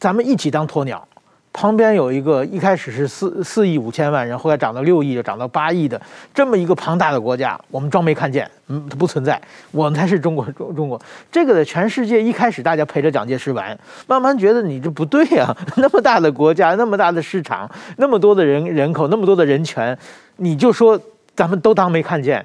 [0.01, 1.07] 咱们一起当鸵鸟。
[1.53, 5.99] 旁边有一个一开始是四四亿五千万人，后来涨到六亿，就涨到八亿的
[6.35, 11.01] 这么一个庞大的国家，我们装没看见，嗯，它不存在，我们才是中国中中国。
[11.33, 13.75] 这个的全世界一开始大家陪着蒋介石玩，
[14.07, 19.97] 慢慢觉得你这不对啊， 那么大的国家，那么大的市场，那么多的人人口，那么多的人权，
[20.37, 21.01] 你就说
[21.35, 22.45] 咱们都当没看见，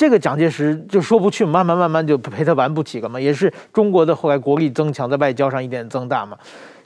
[0.00, 6.38] 这个蒋介石就说不去，慢慢慢慢就陪他玩不起了嘛，也是中国的后来国力增强，在外交上一点增大嘛。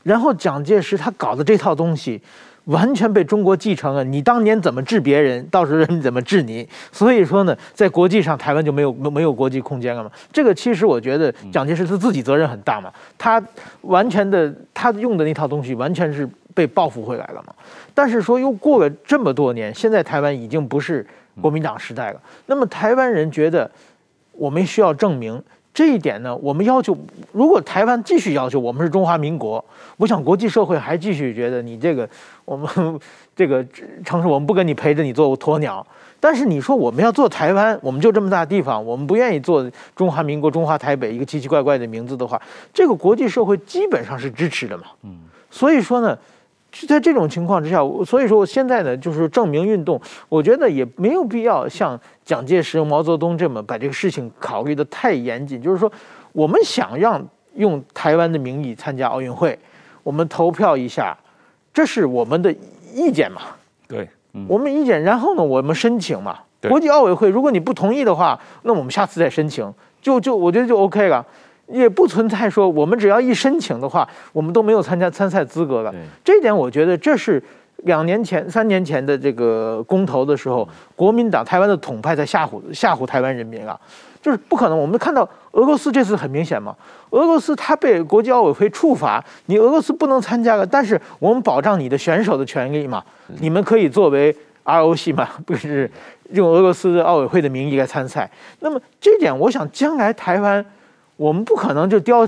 [0.02, 2.20] 然后蒋介石他搞的这套东西，
[2.64, 4.02] 完全被中国继承了。
[4.02, 6.68] 你当年怎么治别人，到时候人怎么治你。
[6.90, 10.10] 所以说呢，在国际上，台湾就没有没有国际空间了嘛。
[10.32, 12.92] 这个其实我觉得蒋介石他自己责任很大嘛。
[13.16, 13.40] 他
[13.82, 17.52] 完全的他用的那套东西，完全是被报复回来了嘛。
[17.92, 21.06] 但是说又过了这么多年，现在台湾已经不是
[21.40, 22.20] 国民党时代了。
[22.46, 23.70] 那么台湾人觉得，
[24.32, 25.42] 我们需要证明。
[25.72, 26.96] 这一点呢，我们要求，
[27.32, 29.64] 如果台湾继续要求我们是中华民国，
[29.96, 32.08] 我想国际社会还继续觉得你这个
[32.44, 32.68] 我们
[33.34, 33.60] 这个
[34.04, 35.84] 城市，我们不跟你陪着你做鸵鸟。
[36.20, 42.40] 但是你说我们要做台湾，我们就这么大地方，我们不愿意做中华民国、中华台北一个奇奇怪怪的名字的话，
[42.72, 44.84] 这个国际社会基本上是支持的嘛。
[45.02, 45.18] 嗯，
[45.50, 46.16] 所以说呢，
[46.88, 55.62] 在这种情况之下，所以说我现在呢，就是证明运动，我觉得也没有必要像蒋介石、毛泽东这么把这个事情考虑的太严谨。
[55.62, 55.90] 就是说，
[56.32, 59.56] 我们想让用台湾的名义参加奥运会，
[60.02, 61.16] 我们投票一下，
[61.72, 62.54] 这是我们的
[62.92, 63.42] 意见嘛？
[63.86, 66.38] 对，嗯、我们意见，然后呢，我们申请嘛。
[66.68, 71.24] 国际奥委会，如果你不同意的话，那我们下次再申请，就就我觉得就 OK 了。
[71.68, 75.94] 也不存在说我们只要一申请的话，我们都没有参加参赛资格了。
[76.22, 77.42] 这一点我觉得这是
[77.84, 83.78] 两年前、三年前的这个公投的时候，国民党台湾的统派在吓唬吓唬台湾人民啊，
[84.22, 84.78] 就是不可能。
[84.78, 86.74] 我们看到俄罗斯这次很明显嘛，
[87.10, 93.02] 俄罗斯他被国际奥委会处罚，你俄罗斯不能参加了，但是我们保障你的选手的权利嘛，
[93.40, 95.90] 你们可以作为 ROC 嘛，不是
[96.30, 98.30] 用俄罗斯的奥委会的名义来参赛。
[98.60, 100.64] 那么这点，我想将来台湾。
[101.16, 102.26] 我们不可能就交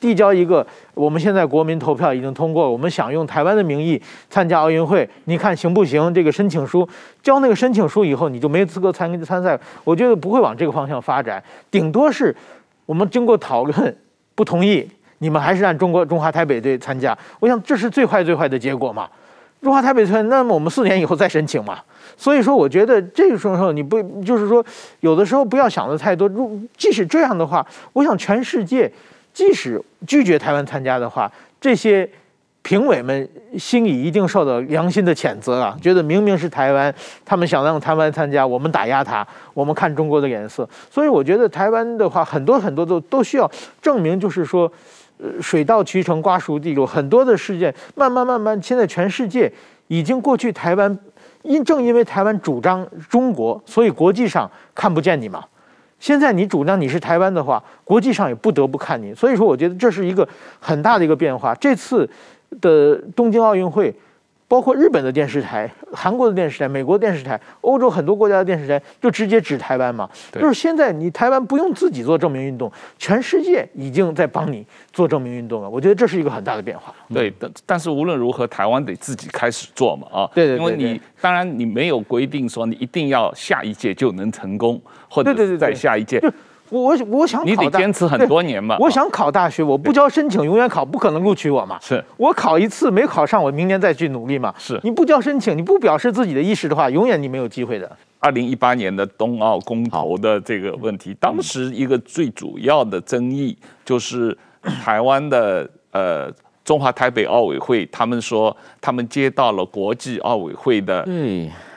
[0.00, 6.12] 递交一个，我们现在国民投票已经通过，我们想用台湾的名义参加奥运会，你看行不行？
[6.14, 6.88] 这个申请书
[7.22, 9.58] 交那个申请书以后，你就没资格参参赛。
[9.84, 12.34] 我觉得不会往这个方向发展，顶多是
[12.86, 13.96] 我们经过讨论
[14.34, 17.16] 不同意，你们还是让中国中华台北队参加。
[17.38, 19.08] 我想这是最坏最坏的结果嘛。
[19.62, 21.78] 中华台北村，那么我们四年以后再申请嘛。
[22.16, 24.64] 所以说，我觉得这个时候你不就是说，
[25.00, 26.26] 有的时候不要想的太多。
[26.28, 28.90] 如即使这样的话，我想全世界
[29.32, 32.08] 即使拒绝台湾参加的话，这些
[32.62, 36.94] 评委们心里一定受到良心的谴责啊，觉得明明是台湾，
[37.24, 40.68] 他们想让台湾参加，我们打压他，我们看中国的脸色。
[40.90, 43.50] 所以我觉得台湾的话，很多很多都都需要
[43.82, 44.70] 证明，就是说。
[45.40, 49.52] 水到渠成，瓜熟蒂落，很多的事件，慢慢慢慢，现在全世界
[49.88, 50.52] 已经过去。
[50.52, 50.98] 台湾
[51.42, 55.44] 因正因为台湾主张中国，所以国际上看不见你嘛。
[55.98, 59.14] 现在你主张你是台湾的话，国际上也不得不看你。
[59.14, 60.26] 所以说，我觉得这是一个
[60.58, 61.54] 很大的一个变化。
[61.54, 62.08] 这次
[62.60, 63.94] 的东京奥运会。
[64.50, 70.10] 包括日本的电视台、韩国的电视台、美国电视台、欧洲很多国家的电视台，就直接指台湾嘛。
[70.32, 75.70] 就是现在你台湾不用自己做证明运动，全世界已经在帮你做证明运动了。
[75.70, 76.92] 我觉得这是一个很大的变化。
[77.14, 80.28] 对，但但是无论如何，台湾得自己开始做嘛啊。
[80.34, 86.20] 对对，因为你当然你没有规定说你一定要下一届就能成功，或者是在下一届。
[86.20, 86.32] 我
[86.70, 88.76] 我我想你得坚持很多年嘛。
[88.78, 91.78] 我想考大学，我不交申请，永远考不可能录取我嘛。
[91.80, 94.54] 是我考一次没考上，我明年再去努力嘛。
[94.56, 97.90] 是你不交申请，你不表示自己的意识的话，永远你没有机会的。
[98.20, 104.36] 二零一八年的冬奥公投的这个问题，当时一个最主要的争议就是
[104.82, 106.30] 台湾的呃
[106.64, 111.06] 中华台北奥委会，他们说他们接到了国际奥委会的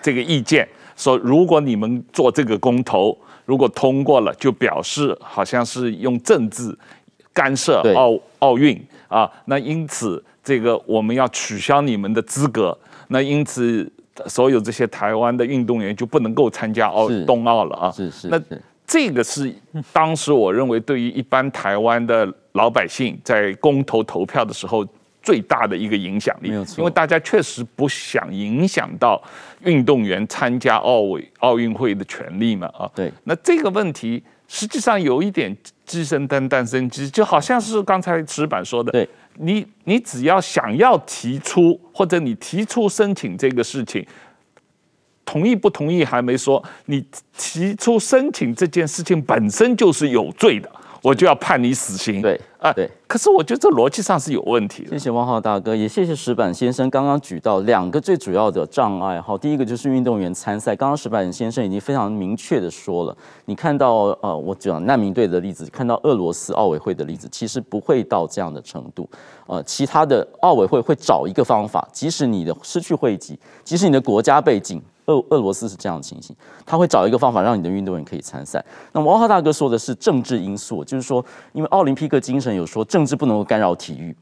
[0.01, 3.17] 这个意见，说如果你们做这个公投。
[3.45, 6.77] 如果通过了，就表示好像是用政治
[7.33, 12.77] 干涉奥奥运啊，那因此这个我们要取消你们的资格，
[13.07, 13.91] 那因此
[14.27, 17.91] 所有这些台湾的运动员就不能够参加奥冬奥了啊。
[17.91, 18.27] 是是。
[18.27, 18.41] 那
[18.85, 19.53] 这个是
[19.91, 24.85] 当时我认为对于一般台湾的老百姓在公投投票的时候。
[25.23, 29.19] 最大的一个影响力，因为大家确实不想影响到
[29.61, 32.91] 运动员参加奥委奥运会的权利嘛啊。
[32.93, 35.55] 对，那这个问题实际上有一点
[35.85, 39.07] 鸡生蛋，蛋生鸡，就好像是刚才石板说的，对，
[39.37, 44.05] 你你只要想要提出或者你提出申请这个事情，
[45.23, 47.05] 同意不同意还没说，你
[47.37, 50.69] 提出申请这件事情本身就是有罪的。
[51.03, 52.21] 我就要判你死刑。
[52.21, 52.89] 对啊，对。
[53.05, 54.91] 可是我觉得这逻辑上是有问题的。
[54.91, 59.21] 谢谢汪浩大哥，也谢谢石板先生刚刚举到两个最主要的障碍。
[59.21, 60.73] 好，第一个就是运动员参赛。
[60.73, 69.07] 刚刚石板先生已经非常明确的说了，你看到呃，我讲难民队的例子，看到俄罗斯奥委会的例子，其实不会到这样的程度。
[69.45, 74.81] 呃，其他的奥委会会找一个方法，即使你的失去会籍，即使你的国家背景。
[75.05, 76.35] 俄俄罗斯是这样的情形，
[76.65, 78.63] 他会找一个方法让你的运动员可以参赛。
[78.91, 84.15] 那么汪浩大哥说的是政治因素，就是说，因为奥林匹克精神有说政治不能够干扰体育。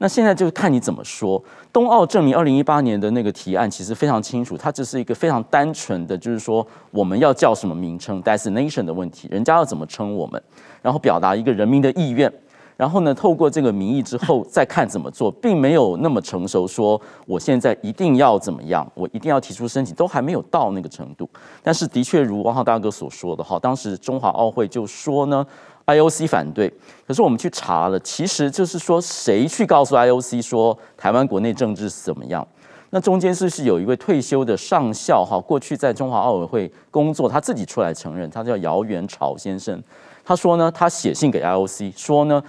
[0.00, 1.42] 那现在就看你怎么说。
[1.72, 10.40] 冬奥证明二零一八年的那个提案其实非常清楚，它只是一个非常单纯的，就是说我们要叫什么名称，destination 的问题，人家要怎么称我们，
[10.82, 12.32] 然后表达一个人民的意愿。
[12.78, 16.64] 然后呢，透过这个民意之后再看怎么做，并没有那么成熟。
[16.64, 21.28] 说我现在一定要怎么样，我一定要提出申请，都还没有到那个程度。
[21.60, 25.44] 但是的确如汪浩大哥所说的哈，当时中华奥会就说呢
[25.86, 26.72] ，IOC 反对。
[27.04, 32.46] 可是我们去查了，其实就是说谁去告诉 IOC 说台湾国内政治怎么样？
[32.90, 39.82] 那中间是是有一位退休的上校哈，过去在中华奥委会工作，他自己出来承认，他叫姚元朝先生。
[40.24, 42.40] 他说呢，他写信给 IOC 说呢。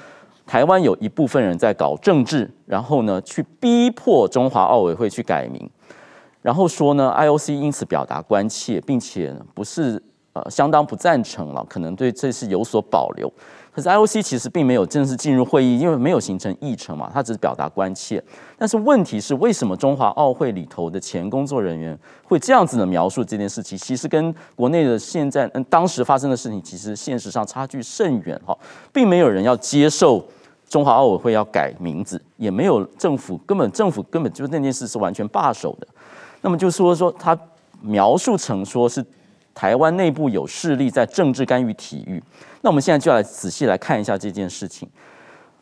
[0.49, 5.69] 台湾有一部分人在搞政治，然后呢去逼迫中华奥委会去改名，
[6.41, 10.01] 然后说呢 IOC 因此表达关切，并且不是
[10.33, 13.31] 呃相当不赞成了，可能对这事有所保留。
[13.71, 18.21] 可是 IOC 其实并没有正式进入会议，因为没有形成议程嘛，他只是表达关切。
[18.57, 23.77] 但是问题是，为什么中华奥会里头的前工作人员会这样子的描述这件事情？
[23.77, 28.57] 其实跟国内的现在嗯当时发生的事情，其实现实上差距甚远哈，
[28.91, 30.25] 并没有人要接受
[30.69, 35.88] 中华奥委会要改名字，也没有政府根本政府根本就那件事是完全罢手的。
[36.41, 37.38] 那么就说说他
[37.82, 39.03] 描述成说是
[39.53, 42.23] 台湾内部有势力在政治干预体育。
[42.62, 44.88] 那我们现在就来仔细来看一下这件事情。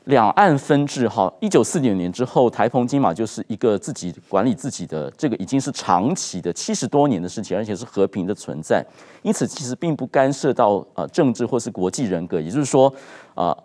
[0.05, 8.81] 两岸分治哈，一九四九年之后，台澎金马就是一个自己管理自己的，这个已经是长期的七十多年的事情，而且是和平的存在。
[9.21, 12.39] 因此，其实并不干涉到呃政治或是国际人格。
[12.39, 12.91] 也就是说，
[13.35, 13.55] 呃，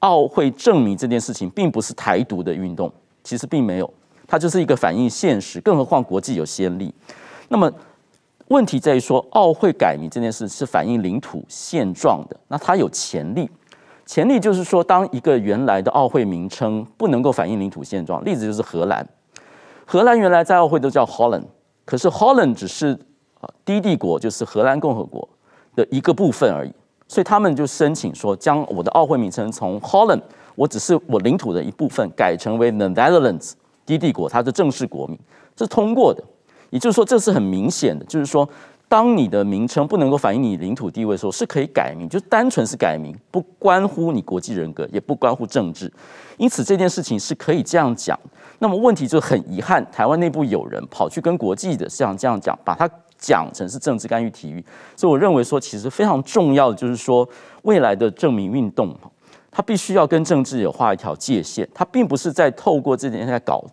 [0.00, 2.92] 奥会证明这件事情并不是台独的运动，
[3.24, 3.92] 其实并没有，
[4.26, 5.60] 它就是一个反映现实。
[5.60, 6.94] 更何况国际有先例。
[7.48, 7.72] 那么。
[8.48, 13.50] 问题在于说，奥会改名这件事是反映领土现状的，那它有潜力。
[14.04, 19.04] 潜力就是说，当一个原来的奥会名称不能够反映领土现状，例子就是荷兰。
[19.84, 21.42] 荷兰原来在奥会都叫 Holland，
[21.84, 22.96] 可是 Holland 只是
[23.40, 25.28] 啊低地国，就是荷兰共和国
[25.74, 26.72] 的一个部分而已，
[27.08, 30.22] 所以他们就申请说，将我的奥会名称从 Holland，
[30.54, 33.52] 我只是我领土的一部分，改成为 The Netherlands
[33.84, 35.18] 低地国，它的正式国名，
[35.54, 36.22] 这是通过的。
[36.70, 38.46] 也就是说，这是很明显的，就是说，
[38.88, 45.90] 当你的名称不能够反映你领土地位的时候，是可以改名，就单纯是改名，不关乎你国际人格，也不关乎政治。
[46.36, 48.18] 因此，这件事情是可以这样讲。
[48.58, 54.64] 那么问题就很遗憾，台湾内部有人跑去跟国际的像这样讲，把它讲成是政治干预体育。
[54.96, 57.28] 所以，我认为说，其实非常重要的就是说，
[57.62, 58.94] 未来的正名运动，
[59.50, 63.64] 它必须要跟政治有画一条界限，它并不是在透过这件事在搞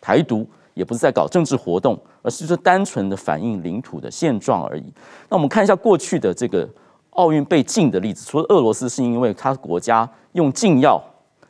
[0.00, 0.46] 台独。
[0.74, 4.84] 也不是在搞政治活动，而是说单纯的反映领土的现状而已。
[5.28, 6.66] 那我们看一下过去的这个
[7.10, 11.02] 奥运被禁的例子，除了俄罗斯是因为他国家用禁药，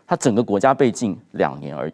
[0.06, 1.92] 他整个国家被禁两年而已。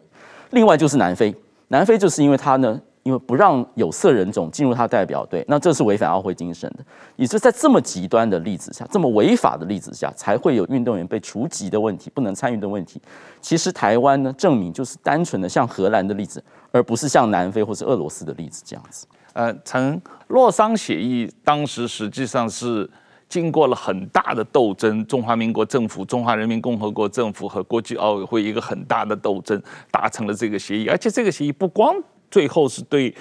[0.51, 1.35] 另外就是南非，
[1.67, 2.81] 南非就是因为他呢。
[3.07, 6.83] 因为不让有色人种进入他代表队，那这是违反奥会精神的。
[7.15, 13.01] 也是在这么极端的例子下，这么违法的例子下，才会有运动员被除籍的问题，不能参与的问题。
[13.39, 16.43] 其实台湾呢，证明就是单纯的像荷兰的例子，
[16.73, 19.07] 而不是像南非或是俄罗斯的例子这样子。
[19.31, 22.89] 呃，曾洛桑协议当时实际上是
[23.29, 30.89] 经过了很大的斗争，中华民国政府、中华人民共和国政府和国际奥委会一个很大的斗争，达成了这个协议。
[30.89, 31.95] 而且这个协议不光
[32.29, 33.13] 最后是对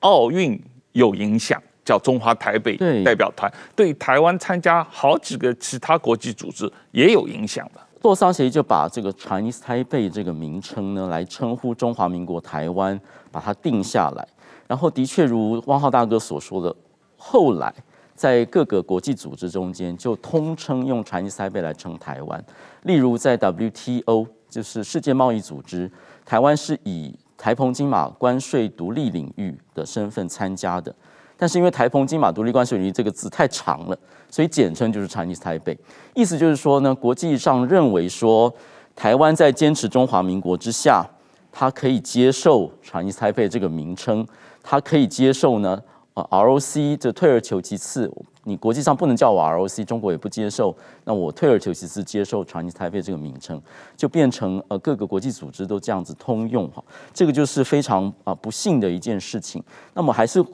[0.00, 0.60] 奥运
[0.92, 7.80] 有影响，叫中华台北代表团，对台湾参加好几个其他国际组织也有影响的。
[8.02, 12.98] 洛桑协议就把这个 Chinese Taipei 这个名称呢，来称呼中华民国台湾，
[13.30, 14.26] 把它定下来。
[14.66, 16.74] 然后的确如汪浩大哥所说的，
[17.18, 17.74] 后来
[18.14, 22.42] 在各个国际组织中间就通称用 Chinese Taipei 来称台湾。
[22.84, 25.90] 例如在 WTO，就是世界贸易组织，
[26.24, 30.94] 台湾是以台澎金马关税独立领域的身份参加的，
[31.38, 33.98] 但是因为台澎金马独立关税领域这个字太长了，
[34.28, 35.74] 所以简称就是 Chinese Taipei。
[36.14, 38.54] 意思就是说呢，国际上认为说
[38.94, 41.02] 台湾在坚持中华民国之下，
[41.50, 44.26] 它可以接受 Chinese Taipei 这个名称，
[44.62, 48.12] 它可以接受呢，呃，ROC 这退而求其次。
[48.44, 50.74] 你国际上不能叫我 ROC，中国也不接受，
[51.04, 53.60] 那我退而求其次接受 Chinese Taipei 这个名称，
[53.96, 59.62] 就变成呃各个国际组织都这样子通用哈，这个就是非常啊不幸的一件事情。
[59.94, 60.44] 那么还是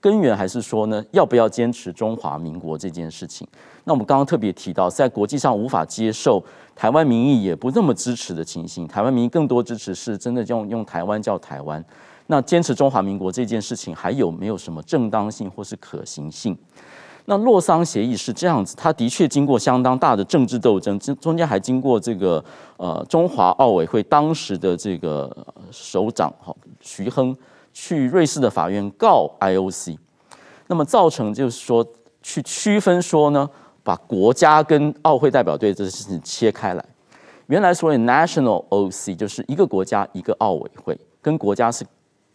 [0.00, 3.46] 根源还是说呢，要不要坚持中华民国这件事情？
[3.82, 6.40] 那我们刚刚特别提到，在国际上无法接受，
[6.76, 11.84] 台湾民意也不那么支持的情形，台湾民意更多支持是真的用用台湾叫台湾。
[12.28, 16.56] 那坚持中华民国这件事情还有没有什么正当性或是可行性？
[17.28, 22.42] 那洛桑协议是这样子，它的确经过相当大的政治斗争，中中间还经过这个
[22.76, 25.36] 呃中华奥委会当时的这个
[25.72, 27.36] 首长哈徐亨
[27.72, 29.98] 去瑞士的法院告 IOC，
[30.68, 31.84] 那么造成就是说
[32.22, 33.50] 去区分说呢，
[33.82, 36.84] 把国家跟奥会代表队这件事情切开来，
[37.48, 41.84] 原来所谓 national OC 就是一个国家一个奥委会，跟国家是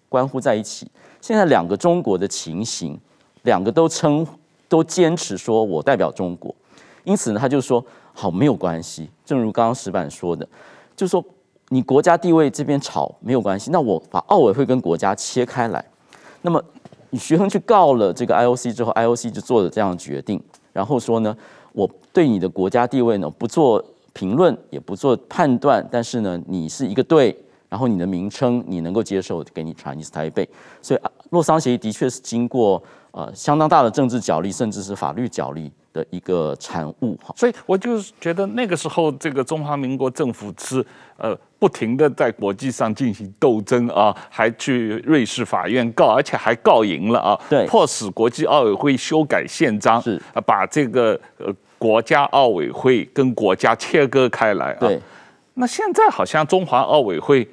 [0.09, 0.85] 关乎在一起，
[1.21, 2.99] 现在两个中国的情形，
[3.43, 4.27] 两个都称。
[4.71, 6.55] 都坚持说我代表中国，
[7.03, 9.09] 因此呢，他就说好没有关系。
[9.25, 10.47] 正如刚刚石板说的，
[10.95, 11.21] 就说
[11.67, 15.83] 你国家地位这边吵没有关系，那我把奥委会跟国家切开来。
[16.41, 16.63] 那么
[17.09, 20.41] 你徐亨去告了这个 IOC 之后，IOC 就做了这样决定，
[20.71, 21.35] 然后说呢，
[21.73, 27.37] 我对你的国家地位呢不做评论，也不做判断，但是呢，你是一个队，
[27.71, 30.45] 然后你的名称你能够接受，给你 Chinese Taipei。
[30.81, 30.99] 所以
[31.29, 37.17] 洛桑协议的确是经过呃相当大的政治角力，甚至是法律角力的一个产物。
[37.23, 40.85] 哈，所以我就是觉得那个时候这个中华民国政府是
[41.17, 51.51] 呃不停的在国际上进行斗争啊，还去瑞士法院告，而且还告赢了啊，对，迫使国际奥委会修改宪章，是啊，把这个呃。
[51.81, 55.01] 国家奥委会跟国家切割开来啊，对，
[55.55, 57.49] 那现在好像中华奥委会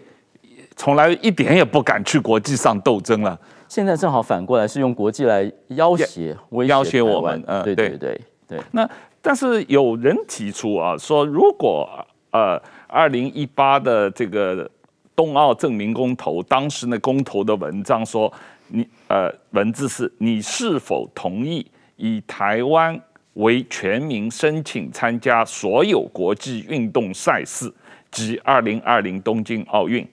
[0.78, 3.38] 从来一点也不敢去国际上斗争了。
[3.68, 6.34] 现在正好反过来是用国际来要挟、
[6.66, 7.44] 要挟我们。
[7.46, 8.60] 嗯，对对对对。
[8.70, 8.88] 那
[9.20, 11.86] 但是有人提出啊，说如果
[12.30, 14.70] 呃二零一八的这个
[15.16, 18.32] 冬奥证明公投，当时那公投的文章说，
[18.68, 21.66] 你呃文字是你是否同意
[21.96, 22.98] 以台湾。
[23.34, 27.72] 为全民申请参加所有国际运动赛事
[28.10, 30.04] 及二零二零东京奥运。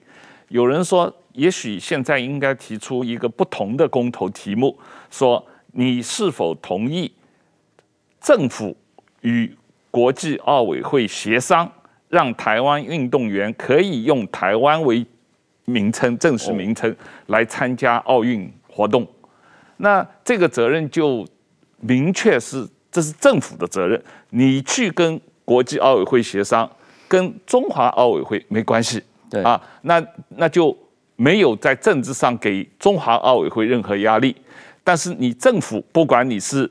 [0.48, 4.76] 有人说，也许现在应该提出一个不同的公投题目，
[5.10, 7.10] 说你是否同意
[8.20, 8.76] 政府
[9.22, 9.54] 与
[9.90, 11.70] 国际奥委会协商，
[12.08, 15.04] 让台湾运动员可以用台湾为
[15.64, 16.94] 名称、正式名称
[17.26, 19.06] 来参加奥运活动？
[19.78, 21.26] 那这个责任就
[21.80, 22.68] 明确是。
[22.88, 26.70] 这是政府的责任，你去跟国际奥委会协商，
[27.06, 30.04] 跟中华奥委会没关系，对啊，那
[30.36, 30.76] 那就
[31.16, 34.34] 没有在政治上给中华奥委会任何压力。
[34.82, 36.70] 但是你政府，不管你是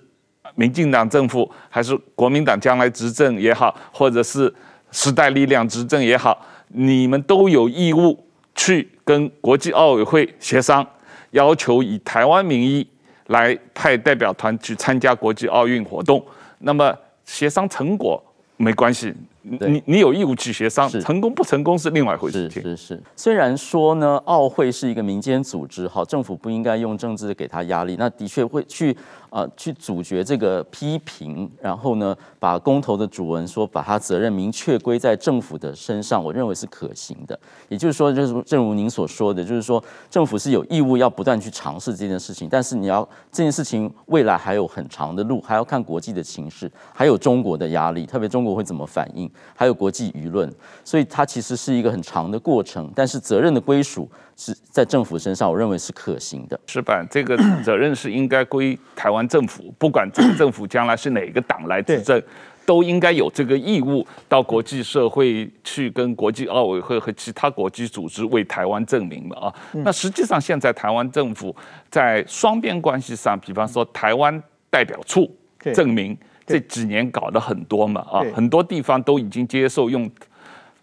[0.55, 4.53] 民进党政府，还是国民党将来执政也好，或者是
[4.91, 8.17] 时代力量执政也好，你们都有义务
[8.55, 10.85] 去跟国际奥委会协商，
[11.31, 12.87] 要求以台湾名义。
[13.29, 16.23] 来派代表团去参加国际奥运活动，
[16.59, 16.95] 那么
[17.25, 18.23] 协商成果
[18.55, 19.11] 没关系，
[19.47, 22.49] 你你有义务去协商，成功不成功是另外一回事。
[22.49, 28.95] 是是是，虽然说呢，奥会是一个民间组织，好，政府不应该用政治给他压力，那的确会去。
[29.31, 37.37] 啊，去阻绝这个批评，然后呢，把公投的主文说把他责任明确归在政府的身上，我认为是可行的。
[37.67, 50.51] 也就是说，就是正如您所说的，就是说政府是有义务要不断去尝试这件事情，但是你要这件事情未来还有很长的路，还要看国际的情势，还有中国的压力，特别中国会怎么反应，还有国际舆论，
[50.83, 52.91] 所以它其实是一个很长的过程。
[52.95, 56.59] 但是责任的归属是在政府身上，我认为是可行的。
[56.67, 59.25] 矢板，这个 责任是应该归台湾。
[59.27, 62.21] 政府不管这个政府将来是哪个党来执政，
[62.65, 69.55] 都应该有这个义务到国际社会去跟国际奥委会和其他国际组织为台湾证明嘛啊。
[69.71, 71.55] 那实际上现在台湾政府
[71.89, 75.29] 在双边关系上，比方说台湾代表处
[75.73, 76.15] 证明
[76.45, 80.09] 这几年搞得很多嘛啊，很多地方都已经接受用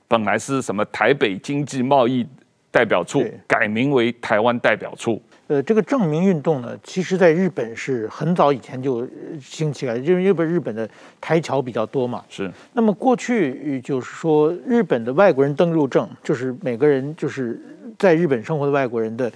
[0.09, 2.27] 本来是什么台北经济贸易
[2.71, 5.23] 代表处改名为台湾代表处。
[5.49, 9.07] 呃，这个正名运动呢，其实在日本是很早以前就
[9.41, 10.89] 兴起来因为日本的
[11.21, 12.25] 台侨比较多嘛。
[12.31, 12.51] 是。
[12.73, 17.61] 那么过去就是说，日本的外国人登入证，就是每个人就是
[17.99, 19.31] 在日本生活的外国人的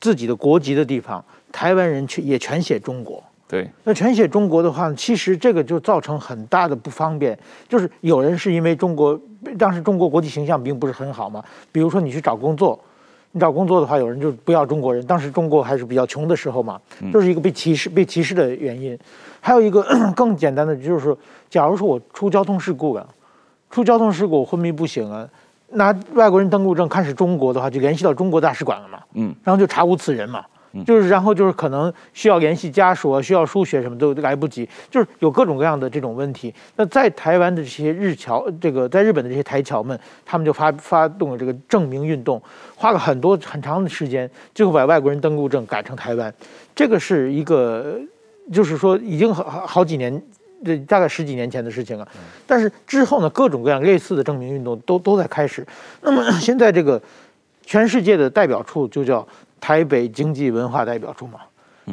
[0.00, 3.20] 自己的国籍的地方，台湾人全也全写中国。
[3.48, 3.70] 对。
[3.84, 7.38] 那全写中国的话，其实这个就造成很大的不方便，
[7.68, 9.18] 就是有人是因为中国
[9.58, 12.78] 当时中国国际形象并不是很好嘛，比如说你去找工作。
[13.32, 15.04] 你找工作的话，有人就不要中国人。
[15.04, 16.80] 当时中国还是比较穷的时候嘛，
[17.12, 18.98] 就是一个被歧视、被歧视的原因。
[19.40, 19.84] 还有一个
[20.16, 21.14] 更简单的，就是，
[21.50, 23.06] 假如说我出交通事故了，
[23.70, 25.28] 出交通事故我昏迷不醒了，
[25.72, 30.42] 拿外国人登陆证看是中国的话，就联系到中国大使馆了嘛，嗯，然后就查无此人嘛。
[30.84, 36.52] 就是，然后就是可能需要联系家属啊，需要输血什么都来不及，就是有各种各样的这种问题。
[36.76, 42.40] 那在台湾的这些日侨，这个在日本的这些台侨们，他们就发发动了这个证明运动，
[42.74, 46.32] 花了很多很长的时间，最后把外国人登录证改成台湾。
[46.74, 47.98] 这个是一个，
[48.52, 50.22] 就是说已经好好几年，
[50.64, 52.06] 这大概十几年前的事情了。
[52.46, 55.66] 但是之后呢，各种各样类似的证明运动都都在开始。
[56.02, 57.00] 那么现在这个
[57.64, 59.26] 全世界的代表处就叫。
[59.60, 61.40] 台北经济文化代表处嘛，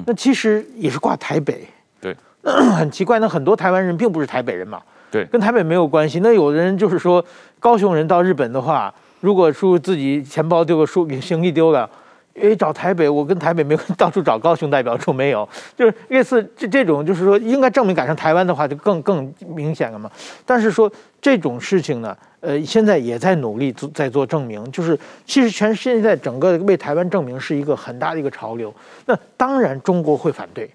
[0.06, 1.68] 那其实也是挂台北，
[2.02, 6.20] 对， 很奇怪，那很多台湾人并不是台北人嘛，对，跟台北没有关系。
[6.20, 7.24] 那有的人就是说，
[7.60, 11.90] 高雄人到日本的话，如果说自己钱包丢个书，行李丢了。
[12.36, 15.48] 诶，找台北，我跟台北没有到处找高雄代表处没有，
[15.78, 20.10] 就是类似这这种，就是说应该证明赶上台湾的话，就更更明显了嘛。
[20.44, 20.92] 但是说
[21.22, 28.74] 这种事情呢，呃，现在也在努力做在做证明，就是其实全现在整个为台湾证明是一个很大的一个潮流。
[29.06, 30.70] 那当然中国会反对，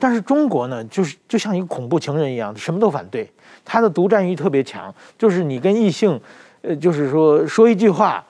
[0.00, 3.30] 但是中国呢，就是就像一个恐怖情人一样，什么都反对，
[3.64, 6.20] 他的独占欲特别强，就是你跟异性，
[6.62, 8.24] 呃，就是说说一句话。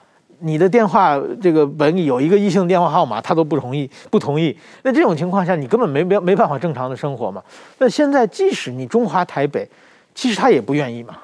[0.45, 4.53] 你的电话这个本里有一个异性电话号码，他都不同意，不同意。
[4.81, 7.41] 那这种情况下，你根本没没没办法正常的生活嘛。
[7.77, 9.65] 那现在即使你中华台北，
[10.13, 11.15] 其实他也不愿意嘛。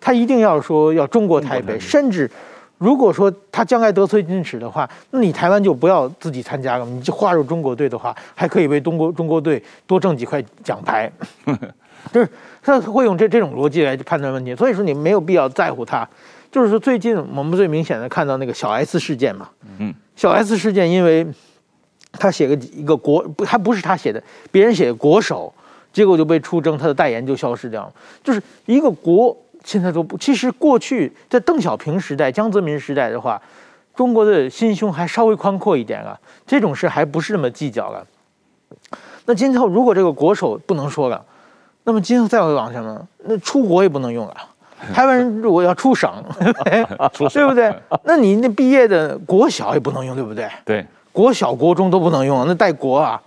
[0.00, 2.30] 他一定要说要中国台北，甚至
[2.78, 11.10] 如果说他将来得寸进尺的话，那你台湾就不要自己参加了，你就划入中国队的话，还可以为中国中国队多挣几块奖牌。
[12.12, 12.28] 就是
[12.62, 16.08] 他会用这这种逻辑来判断问题，所以说你没有必要在乎他。
[16.50, 21.26] 就是说，最近我们最明显的看到那个小 S 事件嘛，嗯，小 S 事件，因为
[22.12, 25.52] 他写个一个国不，他不是他写的，别人写的国手，
[25.92, 27.92] 结果就被出征，他的代言就消失掉了。
[28.24, 33.40] 就是一个国现在都不，其实过去在邓小平时代、江泽民时代的话，
[33.94, 38.06] 中国的心胸还稍微宽阔一点啊，这种事还不是那么计较了。
[39.26, 41.24] 那今后如果这个国手不能说了，
[41.84, 43.06] 那么今后再会往什么？
[43.24, 44.36] 那出国也不能用了。
[44.94, 46.10] 台湾人如果要出省，
[47.32, 47.74] 对不对？
[48.04, 50.48] 那你那毕业的国小也不能用，对不对？
[50.64, 53.20] 对，国小、国中都不能用，那带国啊，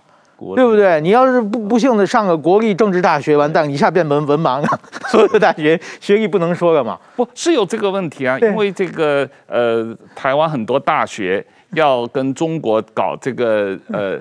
[0.56, 1.00] 对不对？
[1.00, 4.80] 你要是不不幸的上个国立政治大学，完蛋，一下变文文盲了，
[5.10, 6.98] 所有的大学学历不能说了嘛？
[7.16, 14.18] 不是有这个问题啊，因为这个呃，台湾很多大学要跟中国搞这个呃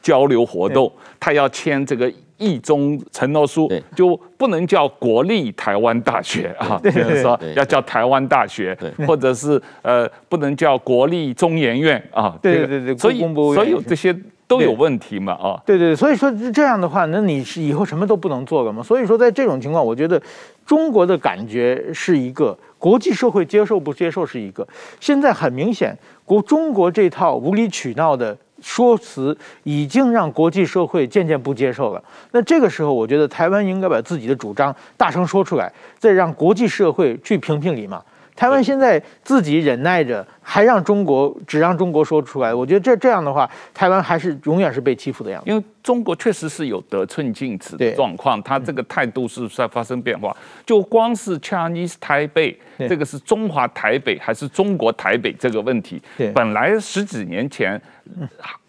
[0.00, 2.12] 交流活动，他要签这个。
[2.38, 12.36] 一中承诺书就不能叫国立台湾大学啊，就是说要叫台湾大学，或者是呃不能叫国立中研院啊。
[12.42, 13.20] 对对对，所以
[13.54, 14.12] 所有这些
[14.58, 15.60] 都有问题嘛啊。
[15.64, 18.82] 对对，所以说这样的话，那你是以后什么都不能做了嘛。
[18.82, 20.20] 所以说在这种情况，我觉得
[20.66, 24.66] 中国的感觉是一个，国际社会接受不接受是一个。
[25.00, 28.36] 现在很明显，国中国这套无理取闹的。
[28.64, 32.04] 说辞已经让国际社会渐渐不接受了。
[32.30, 38.00] 那这个时候，我觉得台湾应该把自己的主张大声说出来，再让国际社会去评评理嘛。
[38.34, 45.50] 台湾现在自己忍耐着，还让中国只让中国说出来，我觉得这这样的话，台湾还是永远是被欺负的样子。
[45.50, 50.34] 因为中国确实是有得寸进尺的状况，他这个态度是在发生变化。
[50.64, 52.58] 就光是 Chinese 台北，
[52.88, 56.00] 这个是中华台北还是中国台北这个问题，
[56.34, 57.80] 本来十几年前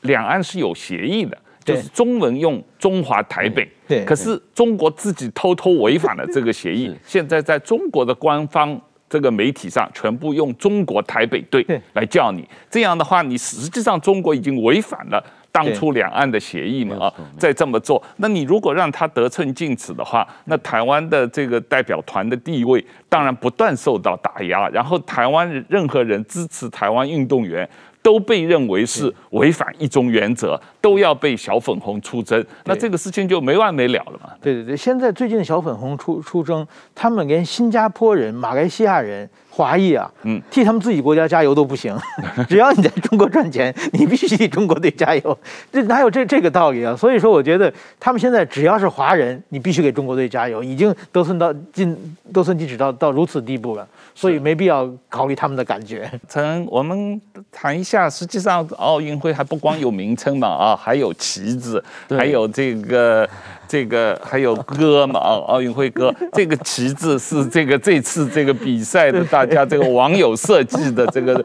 [0.01, 3.67] 两岸是有协议的，就是中文用中华台北，
[4.05, 8.79] 可是中国自己偷偷违反了这个协议，现在在中国的官方。
[9.13, 17.13] 这个媒体上全部用中国台北队来叫你，这样的话，你实际上中国已经违反了当初两岸的协议嘛啊！
[17.37, 27.69] 再这么做，那你如果让他得寸进尺的话，那台湾的这个代表团的地位当然不断受到打压，然后台湾任何人支持台湾运动员。
[28.03, 34.29] 都被认为是违反一中原则，都要被小粉红出征，那这个事情就没完没了了嘛？
[34.41, 41.95] 对对对，现在最近的小粉红出出征，他们连新加坡人、马来西亚人、华裔啊，嗯，替他们自己国家加油都不行。
[42.49, 45.37] 只要你在中国赚钱，你必须替中国队加油，
[45.71, 46.93] 这哪有这这个道理啊？
[46.93, 51.95] 所以说，我觉得他们现在只要是华人，你必须给中国队加油，已经得寸到进
[52.33, 53.87] 得寸进尺到到如此地步了。
[54.15, 56.09] 所以没必要考虑他们的感觉。
[56.27, 57.19] 曾我们
[57.51, 63.29] 谈一下，实际上奥运会还不光有名称嘛啊，还有旗子，还有这个
[63.67, 66.13] 这个还有歌嘛啊，奥运会歌。
[66.33, 71.43] 这个旗子是这个这次这个比赛的大家这个网友设计的这个。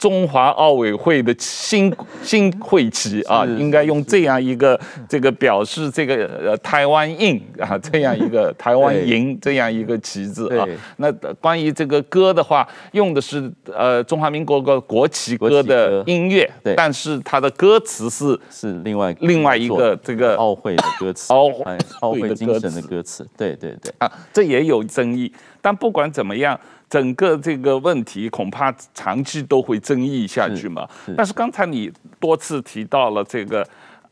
[0.00, 10.66] 中华奥委会的新新会旗啊，应该用这样一个这个表示这个呃台湾印啊，这样一个 台湾银这样一个旗帜啊。
[10.96, 15.60] 那关于这个歌的话，用的是呃中华民国国国旗歌。
[15.60, 21.50] 的音乐，但是它的歌词是是另外另外一个这个奥会的歌词，奥
[22.00, 23.92] 奥会精神的歌词，对对对。
[23.98, 25.30] 啊，这也有争议。
[25.60, 26.58] 但不管怎么样。
[26.90, 30.84] 整个这个问题恐怕长期都会争议下去嘛。
[31.16, 31.88] 但是刚才你
[32.18, 33.64] 多次提到了这个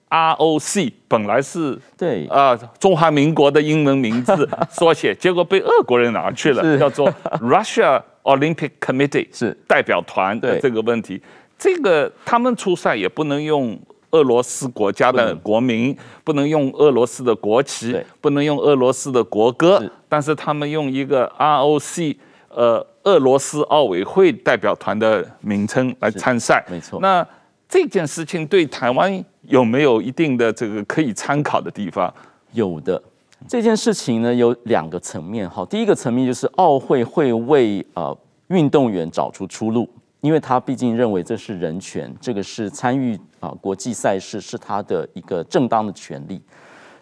[0.08, 11.20] ROC，本来是对啊中华民国的英文名字 缩写，结果被俄国人拿去了，叫做 Russia Olympic Committee，是代表团的这个问题。
[11.58, 13.76] 这个他们出赛也不能用
[14.10, 22.16] 俄罗斯国家的国民，不能用俄罗斯的国旗，不能用俄罗斯的国歌，但是他们用一个 ROC。
[22.50, 26.98] 呃，俄罗斯奥委会代表团的名称来参赛，没错。
[27.00, 27.24] 那
[27.68, 32.12] 这件事情对台湾有没有一定的这个可以参考的地方？
[32.52, 33.00] 有的。
[33.46, 35.48] 这件事情呢，有两个层面。
[35.48, 38.16] 哈，第一个层面就是奥会会为呃
[38.48, 39.88] 运动员找出出路，
[40.20, 46.40] 因为他毕竟认为这是人权，这个是参与啊国际赛事是他的一个正当的权利。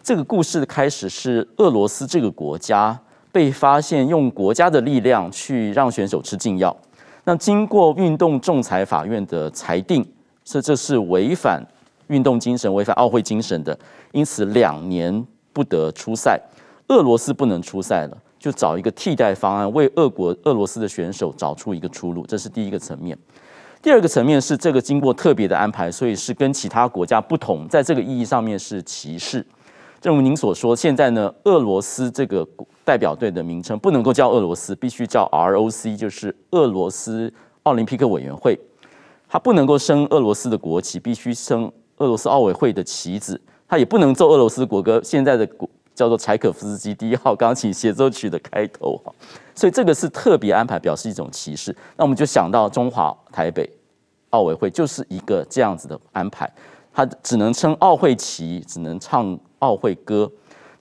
[0.03, 2.97] 这个故事的开始是俄罗斯这个国家
[3.31, 6.75] 被发现用国家的力量去让选手吃禁药，
[7.23, 10.05] 那经过运动仲裁法院的裁定，
[10.43, 11.61] 这这是违反
[12.07, 13.77] 运动精神、违反奥会精神的，
[14.11, 16.39] 因此两年不得出赛，
[16.87, 18.17] 俄罗斯不能出赛了。
[18.47, 23.17] 就找一个替代方案，为俄国俄罗斯的选手找出一个出路，这是第一个层面。
[23.81, 29.45] 第二个层面是这个经过特别的安排，所以是跟其他国家不同，在这个意义上面是歧视。
[29.99, 32.47] 正如您所说，现在呢，俄罗斯这个
[32.85, 37.33] 代表队的名称不能够叫俄罗斯，必须叫 ROC，就是俄罗斯
[37.63, 38.57] 奥林匹克委员会。
[39.27, 43.41] 它不能够升俄罗斯的国旗，必须升俄罗斯奥委会的旗子。
[43.67, 45.01] 它也不能奏俄罗斯国歌。
[45.03, 45.69] 现在的国。
[45.97, 49.11] 叫做柴可夫斯基第一号钢琴协奏曲的开头哈，
[49.55, 51.75] 所以这个是特别安排，表示一种歧视。
[51.95, 53.67] 那我们就想到中华台北
[54.29, 56.47] 奥委会就是一个这样子的安排，
[56.93, 60.31] 它只能称奥会旗，只能唱奥会歌。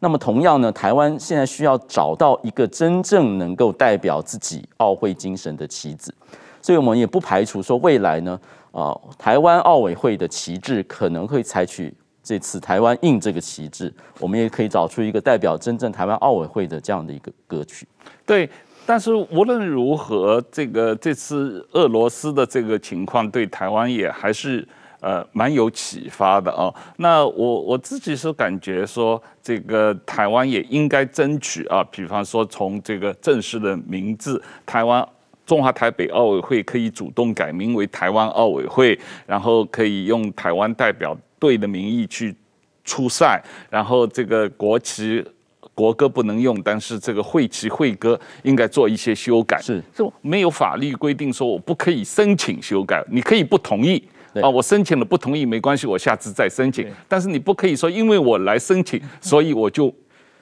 [0.00, 6.14] 那么同样呢，台湾现在需要找到一个真正能够代表自己奥会精神的旗子，
[6.60, 8.38] 所以我们也不排除说未来呢，
[8.70, 11.94] 啊，台湾奥委会的旗帜可能会采取。
[12.26, 17.86] 这次台湾印这个旗帜，我们也可以找出一个代表真正台湾奥委会的这样的一个歌曲。
[18.26, 18.50] 对，
[18.84, 24.66] 但是无论如何，这个这次俄罗斯的这个情况对台湾也还是
[24.98, 26.74] 呃蛮有启发的啊。
[26.96, 35.08] 那我我自己是感觉说，这个台湾也应该争取啊，比方说从这个正式的名字，台湾
[35.46, 42.34] 中华台北奥委会可以主动改名为台湾奥委会，然后可以用台湾代表队的名义去
[42.84, 45.24] 出赛，然后这个国旗、
[45.74, 49.60] 国歌不能用，但是这个会旗、会歌应该做一些修改。
[49.60, 54.02] 是，就没有法律规定说我不可以申请修改，你可以不同意。
[54.42, 56.86] 啊，我申请了不同意没关系，我下次再申请。
[57.08, 59.92] 但是你不可以说因为我来申请，所以我就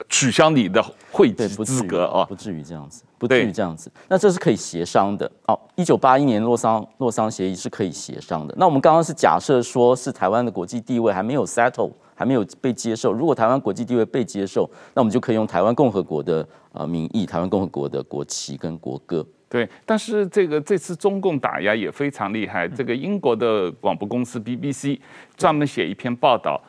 [0.09, 3.03] 取消你的会籍资格啊，不至于这样子。
[3.17, 5.29] 不至于这样子，那这是可以协商的。
[5.47, 8.53] 哦，一九八一年洛桑洛桑协议是可以协商的。
[8.57, 13.13] 那我们刚刚是假设说是台湾的国际地位还没有 settle，还没有被接受。
[13.13, 19.25] 如果台湾国际地位被接受，那我们就可以用台湾共和国的呃名义，台湾共和国的国旗跟国歌。
[19.49, 22.67] 对，但是这个这次中共打压也非常厉害。
[22.67, 24.99] 这个英国的广播公司 BBC
[25.37, 26.61] 专门写一篇报道，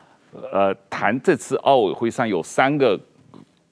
[0.53, 2.99] 呃，谈这次奥委会上有三个。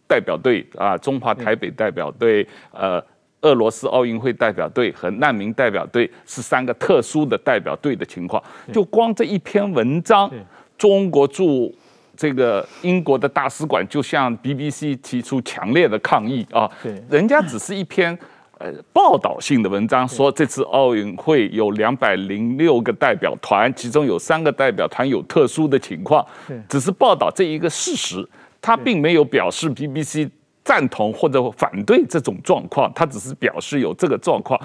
[0.07, 3.03] 代表队啊，中华台北代表队，呃，
[3.41, 8.41] 俄罗斯奥运会代表队和难民代表队是三个特殊的代表队的情况。
[8.71, 10.31] 就光这一篇文章，
[10.77, 11.73] 中国驻
[12.15, 16.69] 这个英国的大使馆就向 BBC 提出强烈的抗议啊。
[17.09, 18.17] 人家只是一篇
[18.57, 26.25] 呃报道性的文章，说这次奥运会有两百零六个代表团，其中有三个代表团有特殊的情况，
[26.69, 28.27] 只是报道这一个事实。
[28.61, 30.29] 他并没有表示 BBC
[30.63, 34.59] 赞同或者反对这种状况，他只是表示有这个状况。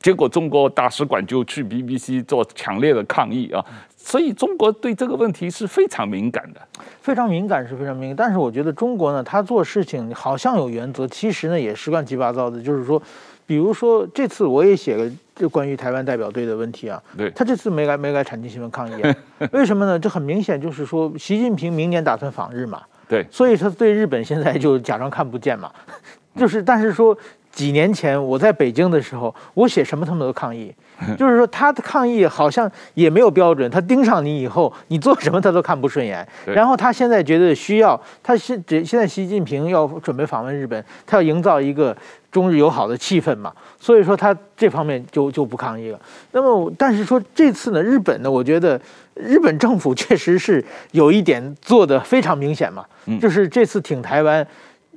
[0.00, 3.64] 结果中国大使馆就去 BBC 做强烈的抗议啊！
[3.96, 6.60] 所以中国对这个问题是非常敏感的，
[7.00, 8.16] 非常敏感是非常敏感。
[8.16, 12.60] 但是我觉得中国呢，他做事情好像有原则，其实呢也是乱七八糟的。
[12.60, 13.00] 就是说，
[13.46, 19.14] 比如说这次我也写了就关于台湾代表队的问题啊，对，他这次没来没来产经新闻抗议啊？
[19.52, 19.96] 为什么呢？
[19.96, 22.82] 这很明显就是说，习近平明年打算访日嘛。
[23.12, 25.70] 对，所以他对日本现在就假装看不见嘛，
[26.34, 27.14] 就是但是说
[27.52, 30.74] 几年前我在北京的时候，我写什么他们都抗议，
[31.18, 36.26] 就是说他的抗议好像也没有标准，他盯上你以后，你做什么他都看不顺眼。
[36.46, 41.96] 然后他现在觉得需要，他现现在习近平要准备访问日本，他要营造一个
[42.30, 46.00] 中日友好的气氛嘛，所以说他这方面就就不抗议了。
[46.32, 48.80] 那么但是说这次呢，日本呢，我觉得。
[49.14, 52.82] 日本政府确实是有一点做的非常明显嘛，
[53.20, 54.44] 就是这次挺台湾，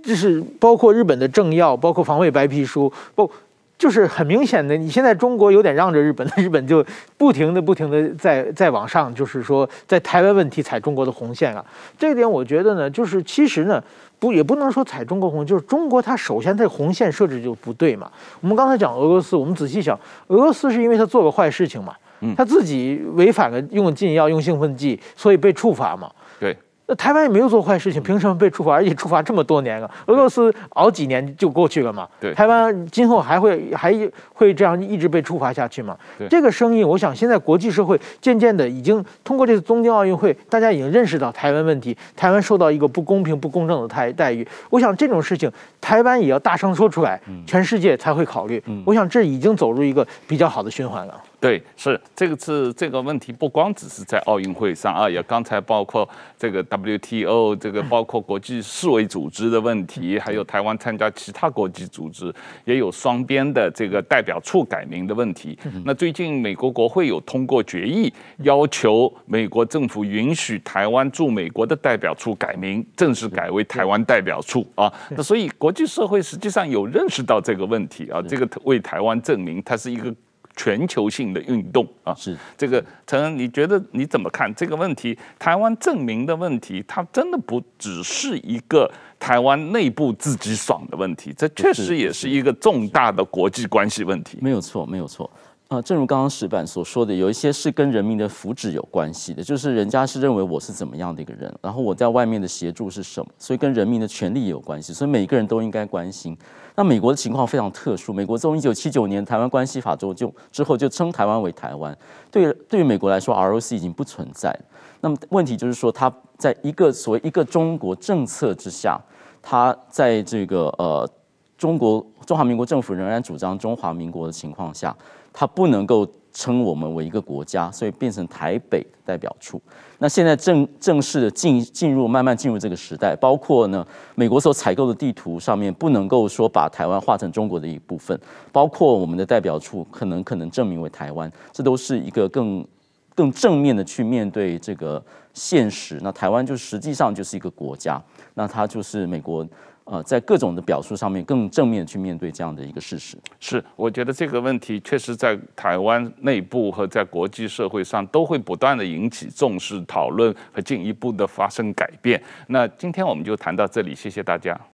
[0.05, 3.29] 就是包括日本的政要，包括防卫白皮书，不，
[3.77, 6.85] 就是很明显的，你现在中国有点让着日本， 日本就
[7.17, 11.65] 不停的不停的在在往上，就是说在台湾问题踩中国的红线啊。
[11.97, 13.83] 这一点我觉得呢，就是其实呢，
[14.19, 18.11] 不也不能说踩中国红，就是中国它首先它红线设置就不对嘛。
[18.41, 21.93] 我们刚才讲俄罗斯，我们仔细想，俄罗斯是因为他做个坏事情嘛。
[22.35, 26.09] 他自己违反了用禁药、用兴奋剂，所以被处罚嘛。
[26.39, 26.57] 对，
[26.87, 28.73] 那台湾也没有做坏事情，凭什么被处罚？
[28.73, 32.07] 而且处罚这么多年了，俄罗斯熬几年就过去了嘛。
[32.19, 33.91] 对，台湾今后还会还
[34.33, 35.97] 会这样一直被处罚下去吗？
[36.17, 44.47] 对，这个声音，我想现在国际社会渐渐的已经通过这次东京奥运会，大家已经认识到台湾问题，台湾受到一个不公平、不公正的待待遇。
[44.69, 48.63] 我想这种事情，台湾也要大声说出来，全世界才会考虑。
[48.85, 51.19] 我想这已经走入一个比较好的循环了。
[51.39, 56.07] 对，是这个是这个问题，不光只是在奥运会上啊，也刚才包括
[56.37, 62.33] 这个 WTO，这个包括国际世卫组织的问题，还有台湾参加其他国际组织，
[62.63, 65.57] 也有双边的这个代表处改名的问题。
[65.83, 74.91] 那最近美国国会有通过决议，要求美国政府允许台湾驻美国的代表处改名，正式改为台湾代表处啊。
[75.11, 80.13] 那所以国际社会实际上有认识到这个问题啊，这个为台湾证明它是一个。
[80.55, 85.17] 全球性的运动啊，是这个陈恩，你觉得你怎么看这个问题？
[85.37, 88.89] 台湾证明的问题，它真的不只是一个
[89.19, 94.37] 台湾内部自己爽的问题，这确实也是一个重大的国际关系问题。
[94.41, 95.29] 没有错，没有错。
[95.67, 106.37] 啊，正如刚刚石板所说的，有一些是跟人民的福祉有关系的，就是人家是认为我是怎么样的一个人，然后我在外面的协助是什么，所以跟人民的权利也有关系，所以每个人都应该关心。
[106.75, 111.97] 那美国的情况非常特殊，美国从一九七九年《台湾关系法》之后就之后就称台湾为台湾，
[112.29, 114.53] 对对于美国来说，ROC 已经不存在。
[115.01, 118.99] 那么问题就是说，它在一个所谓一个中国政策之下，
[119.41, 121.09] 它在这个呃
[121.57, 124.95] 中国中华民国政府仍然主张中华民国的情况下。
[125.37, 129.59] 它不能够称我们为一个国家，所以变成台北代表处。
[129.99, 138.19] 那现在正正式的进进入，慢慢进入这个时代，包括呢，美国所采购的地图上面不能够说把台湾划成中国的一部分，
[138.51, 142.67] 包括我们的代表处可能可能证明为台湾，这都是一个更
[143.15, 145.01] 更正面的去面对这个
[145.33, 145.97] 现实。
[146.03, 149.47] 那台湾就实际上就是一个国家，那它就是美国。
[149.85, 153.15] 呃，在各种的表述上面，更正面去面对这样的一个事实。
[153.39, 162.21] 是，我觉得这个问题确实在台湾内部和在国际社会上都会不断的引起重视、讨论和进一步的发生改变。
[162.47, 164.59] 那今天我们就谈到这里，谢谢大家。